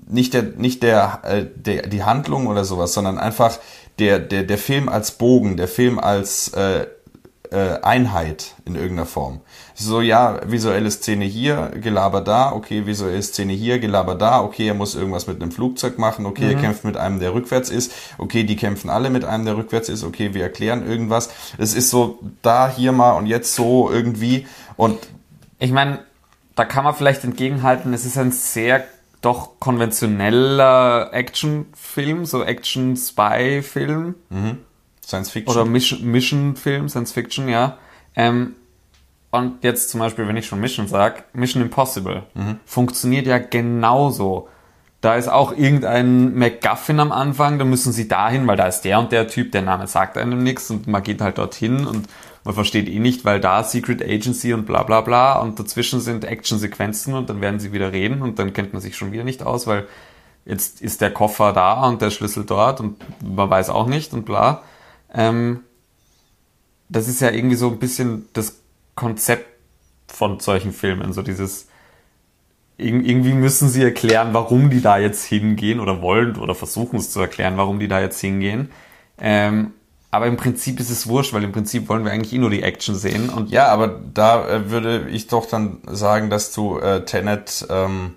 nicht 0.07 0.33
der, 0.33 0.43
nicht 0.43 0.83
der, 0.83 1.21
äh, 1.23 1.45
der, 1.55 1.88
die 1.88 2.03
Handlung 2.03 2.47
oder 2.47 2.65
sowas, 2.65 2.93
sondern 2.93 3.17
einfach 3.17 3.59
der, 3.99 4.19
der, 4.19 4.43
der 4.43 4.57
Film 4.57 4.89
als 4.89 5.12
Bogen, 5.12 5.57
der 5.57 5.67
Film 5.67 5.99
als 5.99 6.49
äh, 6.49 6.88
äh, 7.51 7.79
Einheit 7.81 8.55
in 8.65 8.75
irgendeiner 8.75 9.05
Form. 9.05 9.41
So, 9.84 10.02
ja, 10.02 10.39
visuelle 10.46 10.89
Szene 10.89 11.26
hier, 11.26 11.72
Gelaber 11.76 12.22
da, 12.22 12.52
okay, 12.52 12.86
visuelle 12.86 13.22
Szene 13.22 13.54
hier, 13.54 13.80
Gelaber 13.80 14.15
da, 14.15 14.41
okay, 14.41 14.67
er 14.67 14.74
muss 14.74 14.96
irgendwas 14.96 15.28
mit 15.28 15.41
einem 15.41 15.52
Flugzeug 15.52 15.98
machen, 15.98 16.26
okay, 16.26 16.46
mhm. 16.46 16.52
er 16.52 16.62
kämpft 16.62 16.84
mit 16.84 16.98
einem, 16.98 17.19
der 17.19 17.34
rückwärts 17.34 17.69
ist, 17.69 17.91
okay, 18.17 18.43
die 18.43 18.56
kämpfen 18.56 18.89
alle 18.89 19.10
mit 19.10 19.26
einem, 19.26 19.46
der 19.46 19.58
rückwärts 19.58 19.89
ist, 19.89 20.04
okay, 20.04 20.34
wir 20.34 20.43
erklären 20.43 20.88
irgendwas. 20.88 21.30
Es 21.58 21.74
ist 21.74 21.89
so 21.89 22.19
da, 22.41 22.69
hier 22.69 22.91
mal 22.91 23.12
und 23.12 23.26
jetzt 23.26 23.56
so 23.56 23.91
irgendwie 23.91 24.48
und 24.78 25.00
ich 25.60 25.72
meine, 25.72 26.00
da 26.56 26.65
kann 26.65 26.84
man 26.84 26.93
vielleicht 26.93 27.24
entgegenhalten, 27.24 27.93
es 27.93 28.06
ist 28.06 28.17
ein 28.17 28.32
sehr 28.32 28.84
doch 29.22 29.60
konventioneller 29.60 31.13
Actionfilm, 31.13 32.26
so 32.26 32.43
Action-Spy-Film. 32.43 34.15
Mhm. 34.30 34.58
Science 35.06 35.32
Fiction. 35.32 35.56
Oder 35.56 35.65
Mission-Film, 35.65 36.89
Science 36.89 37.13
Fiction, 37.13 37.48
ja. 37.48 37.78
Ähm, 38.15 38.56
und 39.34 39.63
jetzt 39.63 39.89
zum 39.89 40.00
Beispiel, 40.00 40.28
wenn 40.28 40.38
ich 40.38 40.46
schon 40.46 40.60
Mission 40.60 40.88
sage, 40.88 41.24
Mission 41.34 41.63
Impossible 41.63 42.22
mhm. 42.36 42.60
funktioniert 42.67 43.26
ja 43.26 43.39
genauso. 43.39 44.48
Da 45.02 45.15
ist 45.15 45.28
auch 45.28 45.58
irgendein 45.58 46.36
MacGuffin 46.38 47.00
am 47.00 47.12
Anfang, 47.12 47.58
da 47.58 47.65
müssen 47.65 47.91
sie 47.91 48.08
dahin, 48.08 48.46
weil 48.46 48.58
da 48.58 48.67
ist 48.67 48.82
der 48.82 49.00
und 49.00 49.12
der 49.12 49.28
Typ, 49.28 49.52
der 49.52 49.63
Name 49.63 49.88
sagt 49.88 50.19
einem 50.19 50.43
nichts 50.43 50.69
und 50.69 50.86
man 50.86 51.02
geht 51.02 51.19
halt 51.19 51.39
dorthin 51.39 51.88
und 51.88 52.08
man 52.43 52.54
versteht 52.54 52.88
eh 52.88 53.00
nicht, 53.00 53.26
weil 53.26 53.39
da 53.39 53.63
Secret 53.63 54.04
Agency 54.04 54.54
und 54.54 54.67
bla 54.67 54.84
bla 54.84 55.02
bla 55.02 55.39
und 55.39 55.60
dazwischen 55.60 56.00
sind 56.00 56.26
Actionsequenzen 56.26 57.15
und 57.15 57.28
dann 57.28 57.41
werden 57.41 57.60
sie 57.60 57.74
wieder 57.74 57.91
reden 57.91 58.22
und 58.22 58.38
dann 58.38 58.54
kennt 58.54 58.74
man 58.74 58.84
sich 58.84 58.96
schon 58.96 59.12
wieder 59.12 59.24
nicht 59.24 59.41
aus, 59.41 59.65
weil 59.65 59.88
jetzt 60.46 60.80
ist 60.80 61.02
der 61.02 61.10
Koffer 61.10 61.54
da 61.54 61.88
und 61.88 62.04
der 62.04 62.12
Schlüssel 62.12 62.46
dort 62.46 62.82
und 62.82 62.98
man 63.24 63.50
weiß 63.50 63.72
auch 63.72 63.88
nicht 63.88 64.13
und 64.13 64.26
bla. 64.26 64.62
Ähm, 65.12 65.62
das 66.88 67.08
ist 67.08 67.19
ja 67.19 67.32
irgendwie 67.32 67.56
so 67.56 67.69
ein 67.69 67.80
bisschen 67.80 68.30
das 68.34 68.62
Konzept 68.95 69.45
von 70.08 70.39
solchen 70.39 70.71
Filmen, 70.71 71.13
so 71.13 71.21
dieses 71.21 71.67
irgendwie 72.77 73.34
müssen 73.34 73.69
sie 73.69 73.84
erklären, 73.84 74.34
warum 74.34 74.69
die 74.69 74.82
da 74.82 74.97
jetzt 74.97 75.23
hingehen 75.23 75.79
oder 75.79 76.01
wollen 76.01 76.38
oder 76.38 76.56
versuchen 76.56 76.97
es 76.97 77.12
zu 77.12 77.19
erklären, 77.19 77.58
warum 77.58 77.79
die 77.79 77.88
da 77.88 78.01
jetzt 78.01 78.19
hingehen. 78.19 78.71
Ähm, 79.19 79.73
aber 80.12 80.27
im 80.27 80.38
Prinzip 80.38 80.79
ist 80.79 80.89
es 80.89 81.08
wurscht, 81.08 81.34
weil 81.34 81.43
im 81.43 81.51
Prinzip 81.51 81.89
wollen 81.89 82.06
wir 82.06 82.12
eigentlich 82.12 82.34
eh 82.34 82.38
nur 82.38 82.49
die 82.49 82.62
Action 82.62 82.95
sehen. 82.95 83.29
Und 83.29 83.49
ja, 83.49 83.67
aber 83.67 83.99
da 84.13 84.47
äh, 84.47 84.69
würde 84.69 85.08
ich 85.10 85.27
doch 85.27 85.47
dann 85.47 85.79
sagen, 85.88 86.29
dass 86.29 86.51
du 86.51 86.77
äh, 86.77 87.06
Tenet 87.06 87.65
ähm, 87.69 88.15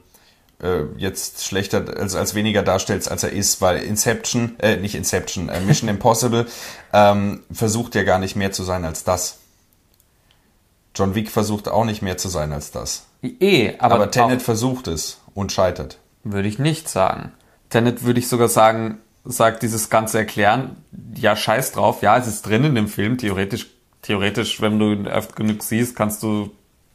äh, 0.63 0.83
jetzt 0.97 1.45
schlechter, 1.45 1.85
also 1.99 2.19
als 2.19 2.35
weniger 2.35 2.63
darstellst, 2.63 3.11
als 3.11 3.23
er 3.23 3.33
ist, 3.33 3.61
weil 3.61 3.79
Inception, 3.79 4.59
äh, 4.59 4.77
nicht 4.77 4.95
Inception, 4.95 5.49
äh, 5.49 5.61
Mission 5.61 5.89
Impossible 5.91 6.47
ähm, 6.93 7.43
versucht 7.51 7.95
ja 7.95 8.03
gar 8.03 8.19
nicht 8.19 8.37
mehr 8.37 8.53
zu 8.53 8.63
sein 8.63 8.85
als 8.85 9.05
das. 9.05 9.39
John 10.97 11.15
Wick 11.15 11.31
versucht 11.31 11.69
auch 11.69 11.85
nicht 11.85 12.03
mehr 12.03 12.17
zu 12.17 12.29
sein 12.29 12.53
als 12.53 12.71
das. 12.71 13.07
Eh, 13.23 13.75
aber, 13.79 13.97
aber 13.97 14.11
Tenet 14.11 14.43
versucht 14.43 14.89
es 14.89 15.21
und 15.35 15.53
scheitert. 15.53 15.99
Würde 16.25 16.49
ich 16.49 16.59
nicht 16.59 16.89
sagen. 16.89 17.33
Tenet 17.69 18.03
würde 18.03 18.19
ich 18.19 18.29
sogar 18.29 18.49
sagen, 18.49 18.99
sagt 19.25 19.63
dieses 19.63 19.91
ganze 19.91 20.19
Erklären, 20.19 20.77
ja, 21.15 21.37
scheiß 21.37 21.73
drauf, 21.73 22.03
ja, 22.03 22.17
es 22.17 22.27
ist 22.27 22.47
drin 22.47 22.65
in 22.65 22.75
dem 22.75 22.89
Film, 22.89 23.19
theoretisch, 23.19 23.67
theoretisch, 24.03 24.61
wenn 24.61 24.79
du 24.79 24.93
ihn 24.93 25.07
öfter 25.07 25.35
genug 25.35 25.63
siehst, 25.63 25.97
kannst 25.97 26.23
du 26.23 26.51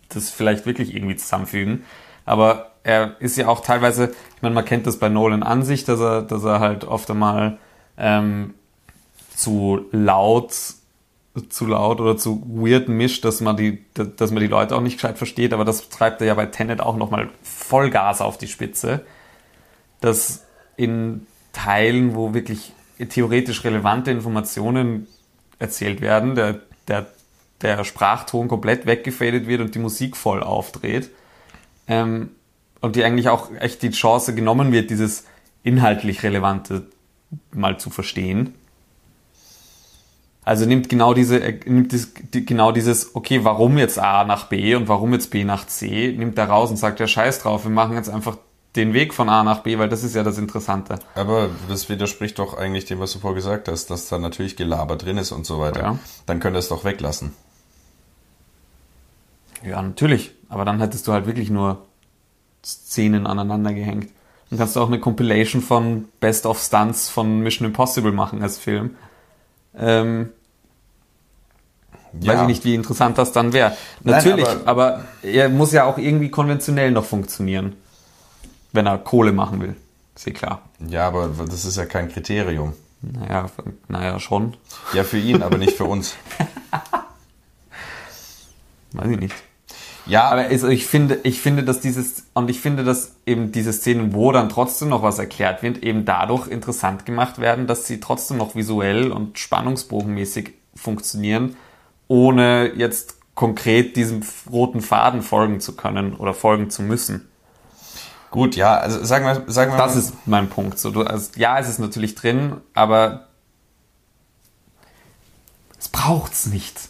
das 0.09 0.29
vielleicht 0.29 0.65
wirklich 0.65 0.95
irgendwie 0.95 1.15
zusammenfügen. 1.15 1.83
Aber 2.25 2.71
er 2.83 3.19
ist 3.19 3.37
ja 3.37 3.47
auch 3.47 3.61
teilweise, 3.61 4.13
ich 4.35 4.41
meine, 4.41 4.55
man 4.55 4.65
kennt 4.65 4.87
das 4.87 4.97
bei 4.97 5.09
Nolan 5.09 5.43
an 5.43 5.63
sich, 5.63 5.83
dass 5.83 5.99
er, 5.99 6.21
dass 6.23 6.43
er 6.43 6.59
halt 6.59 6.85
oft 6.85 7.09
einmal 7.11 7.59
ähm, 7.97 8.55
zu 9.35 9.85
laut 9.91 10.53
zu 11.49 11.65
laut 11.65 12.01
oder 12.01 12.17
zu 12.17 12.43
weird 12.45 12.89
mischt, 12.89 13.23
dass 13.23 13.41
man 13.41 13.55
die, 13.55 13.83
dass 13.93 14.31
man 14.31 14.41
die 14.41 14.47
Leute 14.47 14.75
auch 14.75 14.81
nicht 14.81 14.95
gescheit 14.95 15.17
versteht, 15.17 15.53
aber 15.53 15.63
das 15.63 15.89
treibt 15.89 16.21
er 16.21 16.27
ja 16.27 16.33
bei 16.33 16.45
Tenet 16.45 16.81
auch 16.81 16.97
nochmal 16.97 17.29
Vollgas 17.41 18.21
auf 18.21 18.37
die 18.37 18.47
Spitze. 18.47 19.05
Dass 20.01 20.45
in 20.75 21.27
Teilen, 21.53 22.15
wo 22.15 22.33
wirklich 22.33 22.73
theoretisch 23.09 23.63
relevante 23.63 24.11
Informationen 24.11 25.07
erzählt 25.59 26.01
werden. 26.01 26.35
Der, 26.35 26.61
der 26.87 27.07
der 27.61 27.83
Sprachton 27.83 28.47
komplett 28.47 28.85
weggefadet 28.85 29.47
wird 29.47 29.61
und 29.61 29.75
die 29.75 29.79
Musik 29.79 30.17
voll 30.17 30.43
aufdreht. 30.43 31.09
Ähm, 31.87 32.31
und 32.79 32.95
die 32.95 33.03
eigentlich 33.03 33.29
auch 33.29 33.51
echt 33.59 33.83
die 33.83 33.91
Chance 33.91 34.33
genommen 34.33 34.71
wird, 34.71 34.89
dieses 34.89 35.25
inhaltlich 35.63 36.23
Relevante 36.23 36.87
mal 37.53 37.79
zu 37.79 37.89
verstehen. 37.89 38.55
Also 40.43 40.65
nimmt 40.65 40.89
genau 40.89 41.13
diese, 41.13 41.39
nimmt 41.65 41.93
das, 41.93 42.09
die, 42.33 42.45
genau 42.45 42.71
dieses, 42.71 43.15
okay, 43.15 43.43
warum 43.43 43.77
jetzt 43.77 43.99
A 43.99 44.23
nach 44.23 44.45
B 44.45 44.73
und 44.75 44.87
warum 44.87 45.13
jetzt 45.13 45.29
B 45.29 45.43
nach 45.43 45.67
C, 45.67 46.15
nimmt 46.17 46.37
da 46.37 46.45
raus 46.45 46.71
und 46.71 46.77
sagt, 46.77 46.99
ja, 46.99 47.07
scheiß 47.07 47.39
drauf, 47.39 47.63
wir 47.63 47.71
machen 47.71 47.95
jetzt 47.95 48.09
einfach 48.09 48.37
den 48.75 48.93
Weg 48.93 49.13
von 49.13 49.29
A 49.29 49.43
nach 49.43 49.59
B, 49.59 49.77
weil 49.77 49.89
das 49.89 50.03
ist 50.03 50.15
ja 50.15 50.23
das 50.23 50.37
Interessante. 50.37 50.97
Aber 51.13 51.49
das 51.67 51.89
widerspricht 51.89 52.39
doch 52.39 52.57
eigentlich 52.57 52.85
dem, 52.85 52.99
was 52.99 53.11
du 53.13 53.19
vorher 53.19 53.35
gesagt 53.35 53.67
hast, 53.67 53.91
dass 53.91 54.07
da 54.07 54.17
natürlich 54.17 54.55
Gelaber 54.55 54.95
drin 54.95 55.17
ist 55.17 55.31
und 55.31 55.45
so 55.45 55.59
weiter. 55.59 55.81
Ja. 55.81 55.99
Dann 56.25 56.39
könnt 56.39 56.55
ihr 56.55 56.59
es 56.59 56.69
doch 56.69 56.85
weglassen. 56.85 57.33
Ja, 59.63 59.81
natürlich. 59.81 60.33
Aber 60.49 60.65
dann 60.65 60.79
hättest 60.79 61.07
du 61.07 61.11
halt 61.11 61.27
wirklich 61.27 61.49
nur 61.49 61.85
Szenen 62.63 63.27
aneinander 63.27 63.73
gehängt. 63.73 64.09
Dann 64.49 64.57
kannst 64.57 64.75
du 64.75 64.79
auch 64.79 64.87
eine 64.87 64.99
Compilation 64.99 65.61
von 65.61 66.05
Best 66.19 66.45
of 66.45 66.59
Stunts 66.59 67.09
von 67.09 67.41
Mission 67.41 67.67
Impossible 67.67 68.11
machen 68.11 68.41
als 68.41 68.57
Film. 68.57 68.95
Ähm, 69.77 70.29
Ja. 72.19 72.33
Weiß 72.33 72.41
ich 72.41 72.47
nicht, 72.47 72.65
wie 72.65 72.75
interessant 72.75 73.17
das 73.17 73.31
dann 73.31 73.53
wäre. 73.53 73.71
Nein, 74.03 74.15
Natürlich, 74.17 74.45
aber- 74.47 74.67
aber, 74.67 75.05
er 75.23 75.47
muss 75.47 75.71
ja 75.71 75.85
auch 75.85 75.97
irgendwie 75.97 76.29
konventionell 76.29 76.91
noch 76.91 77.05
funktionieren. 77.05 77.77
Wenn 78.73 78.85
er 78.85 78.97
Kohle 78.97 79.31
machen 79.31 79.61
will. 79.61 79.77
Ist 80.13 80.27
eh 80.27 80.31
klar. 80.31 80.61
Ja, 80.89 81.07
aber 81.07 81.29
das 81.47 81.63
ist 81.63 81.77
ja 81.77 81.85
kein 81.85 82.09
Kriterium. 82.09 82.73
Naja, 83.01 83.49
naja, 83.87 84.19
schon. 84.19 84.57
Ja, 84.93 85.05
für 85.05 85.19
ihn, 85.19 85.41
aber 85.41 85.57
nicht 85.57 85.77
für 85.77 85.85
uns. 85.85 86.15
Weiß 88.93 89.09
ich 89.09 89.19
nicht. 89.19 89.35
Ja, 90.05 90.29
Aber 90.29 90.41
also 90.41 90.67
ich 90.67 90.87
finde, 90.87 91.19
ich 91.23 91.41
finde, 91.41 91.63
dass 91.63 91.79
dieses, 91.79 92.23
und 92.33 92.49
ich 92.49 92.59
finde, 92.59 92.83
dass 92.83 93.13
eben 93.25 93.51
diese 93.51 93.71
Szenen, 93.71 94.13
wo 94.13 94.31
dann 94.31 94.49
trotzdem 94.49 94.89
noch 94.89 95.03
was 95.03 95.19
erklärt 95.19 95.61
wird, 95.63 95.79
eben 95.83 96.05
dadurch 96.05 96.47
interessant 96.47 97.05
gemacht 97.05 97.39
werden, 97.39 97.67
dass 97.67 97.85
sie 97.85 97.99
trotzdem 97.99 98.37
noch 98.37 98.55
visuell 98.55 99.11
und 99.11 99.37
spannungsbogenmäßig 99.37 100.53
funktionieren, 100.75 101.55
ohne 102.07 102.73
jetzt 102.75 103.15
konkret 103.35 103.95
diesem 103.95 104.21
roten 104.51 104.81
Faden 104.81 105.21
folgen 105.21 105.59
zu 105.59 105.75
können 105.75 106.15
oder 106.15 106.33
folgen 106.33 106.69
zu 106.69 106.81
müssen. 106.81 107.27
gut, 108.29 108.55
ja, 108.55 108.77
also 108.77 109.03
sagen 109.03 109.25
wir, 109.25 109.51
sagen 109.51 109.71
wir 109.71 109.77
Das 109.77 109.93
mal, 109.93 109.99
ist 109.99 110.13
mein 110.25 110.49
Punkt. 110.49 110.79
So, 110.79 110.91
du, 110.91 111.03
also, 111.03 111.31
ja, 111.35 111.57
es 111.59 111.69
ist 111.69 111.79
natürlich 111.79 112.15
drin, 112.15 112.57
aber 112.73 113.27
es 115.79 115.89
braucht's 115.89 116.45
nicht, 116.47 116.89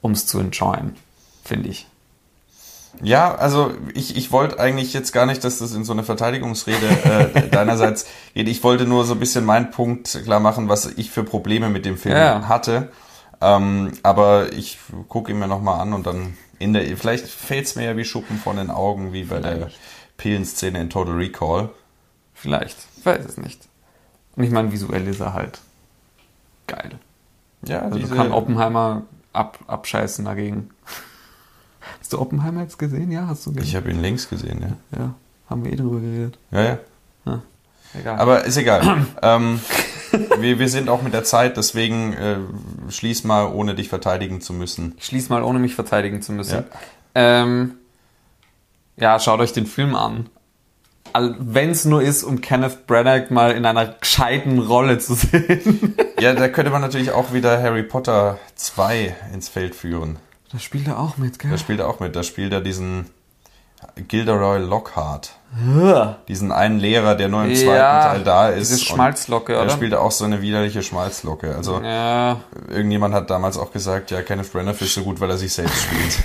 um 0.00 0.12
es 0.12 0.26
zu 0.26 0.38
enjoyen, 0.38 0.96
finde 1.46 1.68
ich. 1.68 1.86
Ja, 3.02 3.34
also 3.34 3.74
ich, 3.92 4.16
ich 4.16 4.32
wollte 4.32 4.58
eigentlich 4.58 4.94
jetzt 4.94 5.12
gar 5.12 5.26
nicht, 5.26 5.44
dass 5.44 5.58
das 5.58 5.74
in 5.74 5.84
so 5.84 5.92
eine 5.92 6.02
Verteidigungsrede 6.02 6.86
äh, 7.34 7.48
deinerseits 7.50 8.06
geht. 8.34 8.48
Ich 8.48 8.64
wollte 8.64 8.86
nur 8.86 9.04
so 9.04 9.12
ein 9.14 9.20
bisschen 9.20 9.44
meinen 9.44 9.70
Punkt 9.70 10.18
klar 10.24 10.40
machen, 10.40 10.68
was 10.70 10.86
ich 10.86 11.10
für 11.10 11.22
Probleme 11.22 11.68
mit 11.68 11.84
dem 11.84 11.98
Film 11.98 12.16
Ja. 12.16 12.48
hatte. 12.48 12.90
Ähm, 13.42 13.92
aber 14.02 14.50
ich 14.54 14.78
gucke 15.08 15.30
ihn 15.30 15.38
mir 15.38 15.46
nochmal 15.46 15.80
an 15.80 15.92
und 15.92 16.06
dann 16.06 16.38
in 16.58 16.72
der, 16.72 16.96
vielleicht 16.96 17.26
fällt 17.28 17.66
es 17.66 17.76
mir 17.76 17.84
ja 17.84 17.96
wie 17.98 18.04
Schuppen 18.06 18.38
von 18.38 18.56
den 18.56 18.70
Augen, 18.70 19.12
wie 19.12 19.24
bei 19.24 19.40
der 19.40 19.52
Vielleicht. 19.56 19.78
Pillenszene 20.16 20.80
in 20.80 20.88
Total 20.88 21.14
Recall. 21.14 21.68
Vielleicht. 22.32 22.78
Ich 22.96 23.04
weiß 23.04 23.26
es 23.26 23.36
nicht. 23.36 23.60
Und 24.36 24.44
ich 24.44 24.50
meine, 24.50 24.72
visuell 24.72 25.06
ist 25.06 25.20
er 25.20 25.34
halt 25.34 25.58
geil. 26.66 26.92
Ja, 27.66 27.80
Also 27.80 27.98
diese, 27.98 28.14
kann 28.14 28.32
Oppenheimer 28.32 29.02
ab, 29.34 29.58
abscheißen 29.66 30.24
dagegen. 30.24 30.70
Hast 32.00 32.12
du 32.12 32.20
Oppenheimer 32.20 32.62
jetzt 32.62 32.78
gesehen? 32.78 33.10
Ja, 33.10 33.26
hast 33.26 33.46
du 33.46 33.52
gesehen? 33.52 33.68
ich 33.68 33.76
habe 33.76 33.90
ihn 33.90 34.00
links 34.00 34.28
gesehen, 34.28 34.60
ja. 34.92 34.98
ja, 34.98 35.14
haben 35.48 35.64
wir 35.64 35.72
eh 35.72 35.76
drüber 35.76 36.00
geredet. 36.00 36.38
Ja, 36.50 36.62
ja. 36.62 36.78
Egal. 37.98 38.18
Aber 38.18 38.44
ist 38.44 38.56
egal. 38.56 39.06
ähm, 39.22 39.60
wir, 40.38 40.58
wir 40.58 40.68
sind 40.68 40.88
auch 40.88 41.02
mit 41.02 41.14
der 41.14 41.24
Zeit, 41.24 41.56
deswegen 41.56 42.12
äh, 42.12 42.36
schließ 42.88 43.24
mal, 43.24 43.46
ohne 43.46 43.74
dich 43.74 43.88
verteidigen 43.88 44.40
zu 44.40 44.52
müssen. 44.52 44.94
ich 44.98 45.04
schließe 45.06 45.30
mal, 45.30 45.42
ohne 45.42 45.58
mich 45.58 45.74
verteidigen 45.74 46.22
zu 46.22 46.32
müssen. 46.32 46.64
Ja. 47.14 47.42
Ähm, 47.42 47.74
ja, 48.96 49.18
schaut 49.18 49.40
euch 49.40 49.52
den 49.52 49.66
Film 49.66 49.94
an. 49.94 50.28
Wenn 51.38 51.70
es 51.70 51.86
nur 51.86 52.02
ist, 52.02 52.24
um 52.24 52.42
Kenneth 52.42 52.86
Branagh 52.86 53.32
mal 53.32 53.52
in 53.52 53.64
einer 53.64 53.86
gescheiten 53.86 54.58
Rolle 54.58 54.98
zu 54.98 55.14
sehen. 55.14 55.94
Ja, 56.20 56.34
da 56.34 56.48
könnte 56.48 56.70
man 56.70 56.82
natürlich 56.82 57.12
auch 57.12 57.32
wieder 57.32 57.62
Harry 57.62 57.84
Potter 57.84 58.38
2 58.56 59.16
ins 59.32 59.48
Feld 59.48 59.74
führen. 59.74 60.18
Da 60.52 60.58
spielt 60.58 60.86
er 60.86 60.98
auch 60.98 61.16
mit, 61.16 61.38
gell? 61.38 61.50
Da 61.50 61.58
spielt 61.58 61.80
er 61.80 61.88
auch 61.88 62.00
mit. 62.00 62.14
Da 62.16 62.22
spielt 62.22 62.52
er 62.52 62.60
diesen 62.60 63.06
Gilderoy 64.08 64.58
Lockhart. 64.58 65.32
Ja, 65.78 66.18
Diesen 66.28 66.52
einen 66.52 66.78
Lehrer, 66.80 67.14
der 67.14 67.28
nur 67.28 67.44
im 67.44 67.54
zweiten 67.54 67.68
Ja, 67.76 68.02
Teil 68.12 68.24
da 68.24 68.48
ist. 68.48 68.70
diese 68.70 68.80
und 68.80 68.96
Schmalzlocke, 68.96 69.52
Der 69.52 69.62
oder? 69.62 69.70
spielt 69.70 69.94
auch 69.94 70.10
so 70.12 70.24
eine 70.24 70.40
widerliche 70.42 70.82
Schmalzlocke. 70.82 71.54
Also 71.54 71.80
ja, 71.82 72.40
irgendjemand 72.68 73.14
hat 73.14 73.30
damals 73.30 73.56
auch 73.58 73.72
gesagt, 73.72 74.10
ja, 74.10 74.22
Kenneth 74.22 74.52
Branagh 74.52 74.80
ist 74.82 74.94
so 74.94 75.02
gut, 75.02 75.20
weil 75.20 75.30
er 75.30 75.38
sich 75.38 75.52
selbst 75.52 75.82
spielt. 75.82 76.22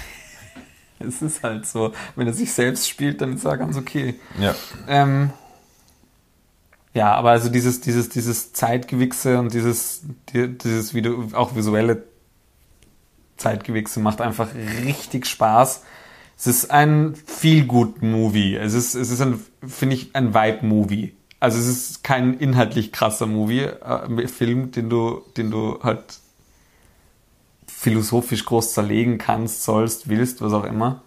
es 1.00 1.22
ist 1.22 1.44
halt 1.44 1.66
so. 1.66 1.94
Wenn 2.16 2.28
er 2.28 2.34
sich 2.34 2.52
selbst 2.54 2.88
spielt, 2.90 3.22
dann 3.22 3.36
ist 3.36 3.46
er 3.46 3.58
ganz 3.58 3.78
okay. 3.78 4.20
ja. 4.40 4.54
Ähm, 4.88 5.32
ja, 6.94 7.14
aber 7.14 7.30
also 7.32 7.48
dieses, 7.50 7.80
dieses, 7.80 8.10
dieses 8.10 8.52
Zeitgewichse 8.54 9.40
und 9.40 9.54
dieses, 9.54 10.02
die- 10.34 10.58
dieses 10.58 10.94
Video, 10.94 11.24
auch 11.34 11.56
visuelle 11.56 12.04
Zeitgewichse 13.42 14.00
macht 14.00 14.22
einfach 14.22 14.50
richtig 14.86 15.26
Spaß. 15.26 15.84
Es 16.38 16.48
ist 16.48 16.72
ein 16.72 17.16
Feel-Good-Movie. 17.26 18.56
Es 18.56 18.74
ist, 18.74 18.96
es 18.96 19.12
ist 19.12 19.22
ein, 19.22 19.40
finde 19.68 19.96
ich, 19.96 20.16
ein 20.16 20.34
Vibe-Movie. 20.34 21.14
Also 21.40 21.60
es 21.60 21.68
ist 21.68 22.04
kein 22.04 22.38
inhaltlich 22.38 22.92
krasser 22.92 23.26
Movie, 23.26 23.62
äh, 23.62 24.28
Film, 24.28 24.72
den 24.72 24.90
du, 24.90 25.22
den 25.38 25.52
du 25.52 25.80
halt 25.84 26.04
philosophisch 27.68 28.46
groß 28.46 28.74
zerlegen 28.74 29.18
kannst, 29.18 29.64
sollst, 29.64 30.08
willst, 30.08 30.42
was 30.42 30.54
auch 30.54 30.66
immer. 30.66 31.02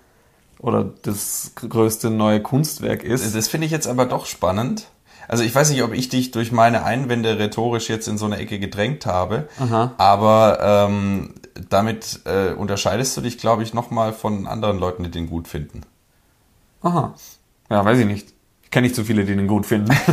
Oder 0.58 0.90
das 1.02 1.52
größte 1.54 2.10
neue 2.10 2.40
Kunstwerk 2.40 3.04
ist. 3.04 3.34
Das 3.34 3.48
finde 3.48 3.66
ich 3.66 3.72
jetzt 3.72 3.86
aber 3.86 4.06
doch 4.06 4.26
spannend. 4.26 4.88
Also 5.28 5.44
ich 5.44 5.54
weiß 5.54 5.70
nicht, 5.70 5.82
ob 5.82 5.92
ich 5.92 6.08
dich 6.08 6.32
durch 6.32 6.52
meine 6.52 6.84
Einwände 6.84 7.38
rhetorisch 7.38 7.88
jetzt 7.88 8.08
in 8.08 8.18
so 8.18 8.26
eine 8.26 8.38
Ecke 8.38 8.58
gedrängt 8.58 9.06
habe, 9.06 9.48
aber 9.98 10.58
ähm, 10.88 11.34
damit 11.70 12.20
äh, 12.24 12.52
unterscheidest 12.52 13.16
du 13.16 13.20
dich, 13.20 13.38
glaube 13.38 13.62
ich, 13.62 13.74
nochmal 13.74 14.12
von 14.12 14.46
anderen 14.46 14.78
Leuten, 14.78 15.04
die 15.04 15.10
den 15.10 15.28
gut 15.28 15.48
finden. 15.48 15.82
Aha. 16.82 17.14
Ja, 17.70 17.84
weiß 17.84 17.98
ich 17.98 18.06
nicht. 18.06 18.28
Ich 18.62 18.70
kenne 18.70 18.86
nicht 18.86 18.96
so 18.96 19.04
viele, 19.04 19.24
die 19.24 19.36
den 19.36 19.46
gut 19.46 19.66
finden. 19.66 19.96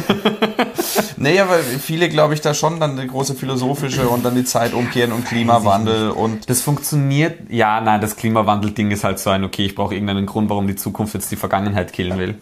Naja, 1.21 1.47
weil 1.47 1.61
viele, 1.61 2.09
glaube 2.09 2.33
ich, 2.33 2.41
da 2.41 2.53
schon 2.55 2.79
dann 2.79 2.97
die 2.97 3.05
große 3.05 3.35
philosophische 3.35 4.09
und 4.09 4.25
dann 4.25 4.33
die 4.33 4.43
Zeit 4.43 4.73
umkehren 4.73 5.11
und 5.11 5.25
Klimawandel 5.25 6.09
und 6.09 6.49
Das 6.49 6.61
funktioniert. 6.61 7.49
Ja, 7.49 7.79
nein, 7.79 8.01
das 8.01 8.15
Klimawandel-Ding 8.15 8.89
ist 8.89 9.03
halt 9.03 9.19
so 9.19 9.29
ein, 9.29 9.43
okay, 9.43 9.65
ich 9.65 9.75
brauche 9.75 9.93
irgendeinen 9.93 10.25
Grund, 10.25 10.49
warum 10.49 10.65
die 10.65 10.75
Zukunft 10.75 11.13
jetzt 11.13 11.31
die 11.31 11.35
Vergangenheit 11.35 11.93
killen 11.93 12.17
will. 12.17 12.39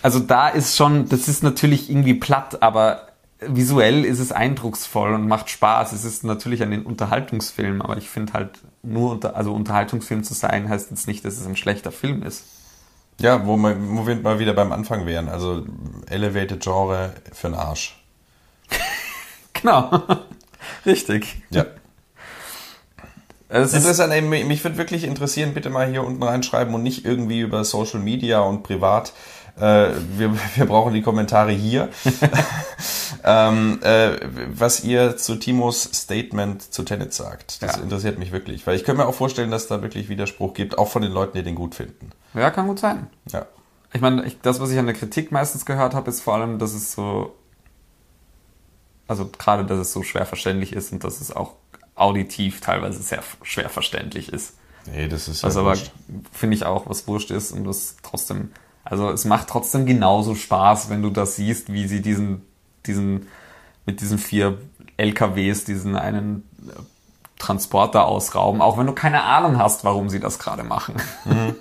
Also 0.00 0.20
da 0.20 0.48
ist 0.48 0.76
schon, 0.76 1.08
das 1.08 1.26
ist 1.28 1.42
natürlich 1.42 1.90
irgendwie 1.90 2.14
platt, 2.14 2.62
aber 2.62 3.08
visuell 3.48 4.04
ist 4.04 4.18
es 4.18 4.32
eindrucksvoll 4.32 5.14
und 5.14 5.26
macht 5.28 5.50
Spaß. 5.50 5.92
Es 5.92 6.04
ist 6.04 6.24
natürlich 6.24 6.62
ein 6.62 6.84
Unterhaltungsfilm, 6.84 7.82
aber 7.82 7.96
ich 7.96 8.08
finde 8.08 8.32
halt 8.32 8.58
nur 8.82 9.12
unter, 9.12 9.36
also 9.36 9.54
Unterhaltungsfilm 9.54 10.24
zu 10.24 10.34
sein, 10.34 10.68
heißt 10.68 10.90
jetzt 10.90 11.06
nicht, 11.06 11.24
dass 11.24 11.38
es 11.38 11.46
ein 11.46 11.56
schlechter 11.56 11.92
Film 11.92 12.22
ist. 12.22 12.44
ja, 13.20 13.46
wo, 13.46 13.56
wir, 13.56 13.76
wo 13.80 14.06
wir 14.06 14.16
mal 14.16 14.38
wieder 14.38 14.52
beim 14.54 14.72
Anfang 14.72 15.06
wären. 15.06 15.28
Also 15.28 15.64
Elevated 16.08 16.62
Genre 16.62 17.14
für 17.32 17.48
den 17.48 17.54
Arsch. 17.54 18.00
Genau. 19.62 20.02
Richtig. 20.86 21.42
Ja. 21.50 21.64
Ist, 23.48 23.72
Interessant, 23.72 24.12
ey, 24.12 24.20
mich 24.20 24.64
würde 24.64 24.76
wirklich 24.78 25.04
interessieren, 25.04 25.54
bitte 25.54 25.70
mal 25.70 25.88
hier 25.88 26.02
unten 26.02 26.22
reinschreiben 26.22 26.74
und 26.74 26.82
nicht 26.82 27.04
irgendwie 27.04 27.40
über 27.40 27.64
Social 27.64 28.00
Media 28.00 28.40
und 28.40 28.62
privat. 28.64 29.12
Äh, 29.56 29.90
wir, 30.16 30.34
wir 30.56 30.66
brauchen 30.66 30.94
die 30.94 31.02
Kommentare 31.02 31.52
hier. 31.52 31.88
ähm, 33.24 33.78
äh, 33.82 34.18
was 34.48 34.82
ihr 34.84 35.16
zu 35.16 35.36
Timos 35.36 35.82
Statement 35.84 36.62
zu 36.74 36.82
Tenet 36.82 37.12
sagt. 37.14 37.62
Das 37.62 37.76
Ja. 37.76 37.82
interessiert 37.82 38.18
mich 38.18 38.32
wirklich. 38.32 38.66
Weil 38.66 38.76
ich 38.76 38.84
könnte 38.84 39.02
mir 39.02 39.08
auch 39.08 39.14
vorstellen, 39.14 39.50
dass 39.50 39.66
da 39.68 39.82
wirklich 39.82 40.08
Widerspruch 40.08 40.54
gibt, 40.54 40.78
auch 40.78 40.88
von 40.88 41.02
den 41.02 41.12
Leuten, 41.12 41.36
die 41.38 41.42
den 41.44 41.54
gut 41.54 41.74
finden. 41.74 42.10
ja, 42.34 42.50
kann 42.50 42.66
gut 42.66 42.78
sein. 42.80 43.06
Ja. 43.32 43.46
Ich 43.92 44.00
meine, 44.00 44.24
ich, 44.24 44.40
das, 44.40 44.60
was 44.60 44.70
ich 44.70 44.78
an 44.78 44.86
der 44.86 44.94
Kritik 44.96 45.30
meistens 45.30 45.64
gehört 45.64 45.94
habe, 45.94 46.10
ist 46.10 46.20
vor 46.20 46.34
allem, 46.34 46.58
dass 46.58 46.74
es 46.74 46.92
so, 46.92 47.32
also 49.06 49.26
gerade, 49.38 49.64
dass 49.64 49.78
es 49.78 49.92
so 49.92 50.02
schwer 50.02 50.26
verständlich 50.26 50.72
ist 50.72 50.92
und 50.92 51.04
dass 51.04 51.20
es 51.20 51.30
auch 51.34 51.52
auditiv 51.94 52.60
teilweise 52.60 53.00
sehr 53.02 53.22
schwer 53.42 53.68
verständlich 53.68 54.32
ist. 54.32 54.54
Nee, 54.92 55.06
das 55.08 55.28
ist 55.28 55.44
Was 55.44 55.54
ja 55.54 55.60
aber, 55.60 55.70
wurscht. 55.70 55.92
finde 56.32 56.56
ich 56.56 56.66
auch, 56.66 56.88
was 56.88 57.06
wurscht 57.06 57.30
ist 57.30 57.52
und 57.52 57.64
das 57.64 57.96
trotzdem, 58.02 58.50
also 58.84 59.10
es 59.10 59.24
macht 59.24 59.48
trotzdem 59.48 59.86
genauso 59.86 60.34
Spaß, 60.34 60.90
wenn 60.90 61.02
du 61.02 61.10
das 61.10 61.36
siehst, 61.36 61.72
wie 61.72 61.88
sie 61.88 62.02
diesen, 62.02 62.42
diesen, 62.86 63.28
mit 63.86 64.00
diesen 64.00 64.18
vier 64.18 64.58
LKWs, 64.96 65.64
diesen 65.64 65.96
einen 65.96 66.48
äh, 66.68 66.72
Transporter 67.38 68.06
ausrauben, 68.06 68.60
auch 68.60 68.78
wenn 68.78 68.86
du 68.86 68.92
keine 68.92 69.22
Ahnung 69.22 69.58
hast, 69.58 69.84
warum 69.84 70.08
sie 70.08 70.20
das 70.20 70.38
gerade 70.38 70.64
machen. 70.64 70.96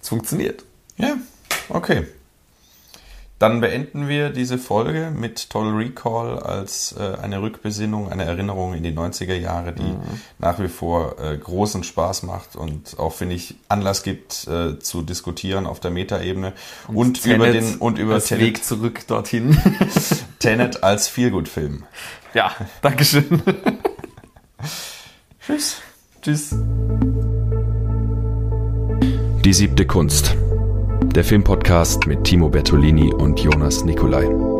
Es 0.00 0.10
funktioniert. 0.10 0.62
Ja, 0.96 1.16
okay. 1.68 2.06
Dann 3.38 3.60
beenden 3.60 4.08
wir 4.08 4.30
diese 4.30 4.58
Folge 4.58 5.12
mit 5.14 5.50
Toll 5.50 5.68
Recall 5.68 6.40
als 6.40 6.94
äh, 6.98 7.18
eine 7.22 7.40
Rückbesinnung, 7.40 8.10
eine 8.10 8.24
Erinnerung 8.24 8.74
in 8.74 8.82
die 8.82 8.92
90er 8.92 9.34
Jahre, 9.34 9.72
die 9.72 9.94
nach 10.38 10.58
wie 10.58 10.66
vor 10.68 11.16
äh, 11.20 11.36
großen 11.36 11.84
Spaß 11.84 12.24
macht 12.24 12.56
und 12.56 12.98
auch, 12.98 13.12
finde 13.12 13.36
ich, 13.36 13.54
Anlass 13.68 14.02
gibt 14.02 14.48
äh, 14.48 14.80
zu 14.80 15.02
diskutieren 15.02 15.66
auf 15.66 15.78
der 15.78 15.92
Metaebene 15.92 16.52
und, 16.88 17.24
über 17.24 17.44
Tenet 17.44 17.54
den 17.54 17.76
und 17.76 17.98
über 17.98 18.20
Tenet, 18.20 18.44
Weg 18.44 18.64
zurück 18.64 19.06
dorthin. 19.06 19.56
Tenet 20.40 20.82
als 20.82 21.06
Feelgood-Film. 21.06 21.84
ja, 22.34 22.50
Dankeschön. 22.82 23.42
Tschüss. 25.46 25.76
Tschüss. 26.22 26.56
Die 29.44 29.52
siebte 29.52 29.86
Kunst. 29.86 30.36
Der 31.04 31.24
Filmpodcast 31.24 32.06
mit 32.06 32.24
Timo 32.24 32.48
Bertolini 32.48 33.12
und 33.12 33.40
Jonas 33.40 33.84
Nicolai. 33.84 34.57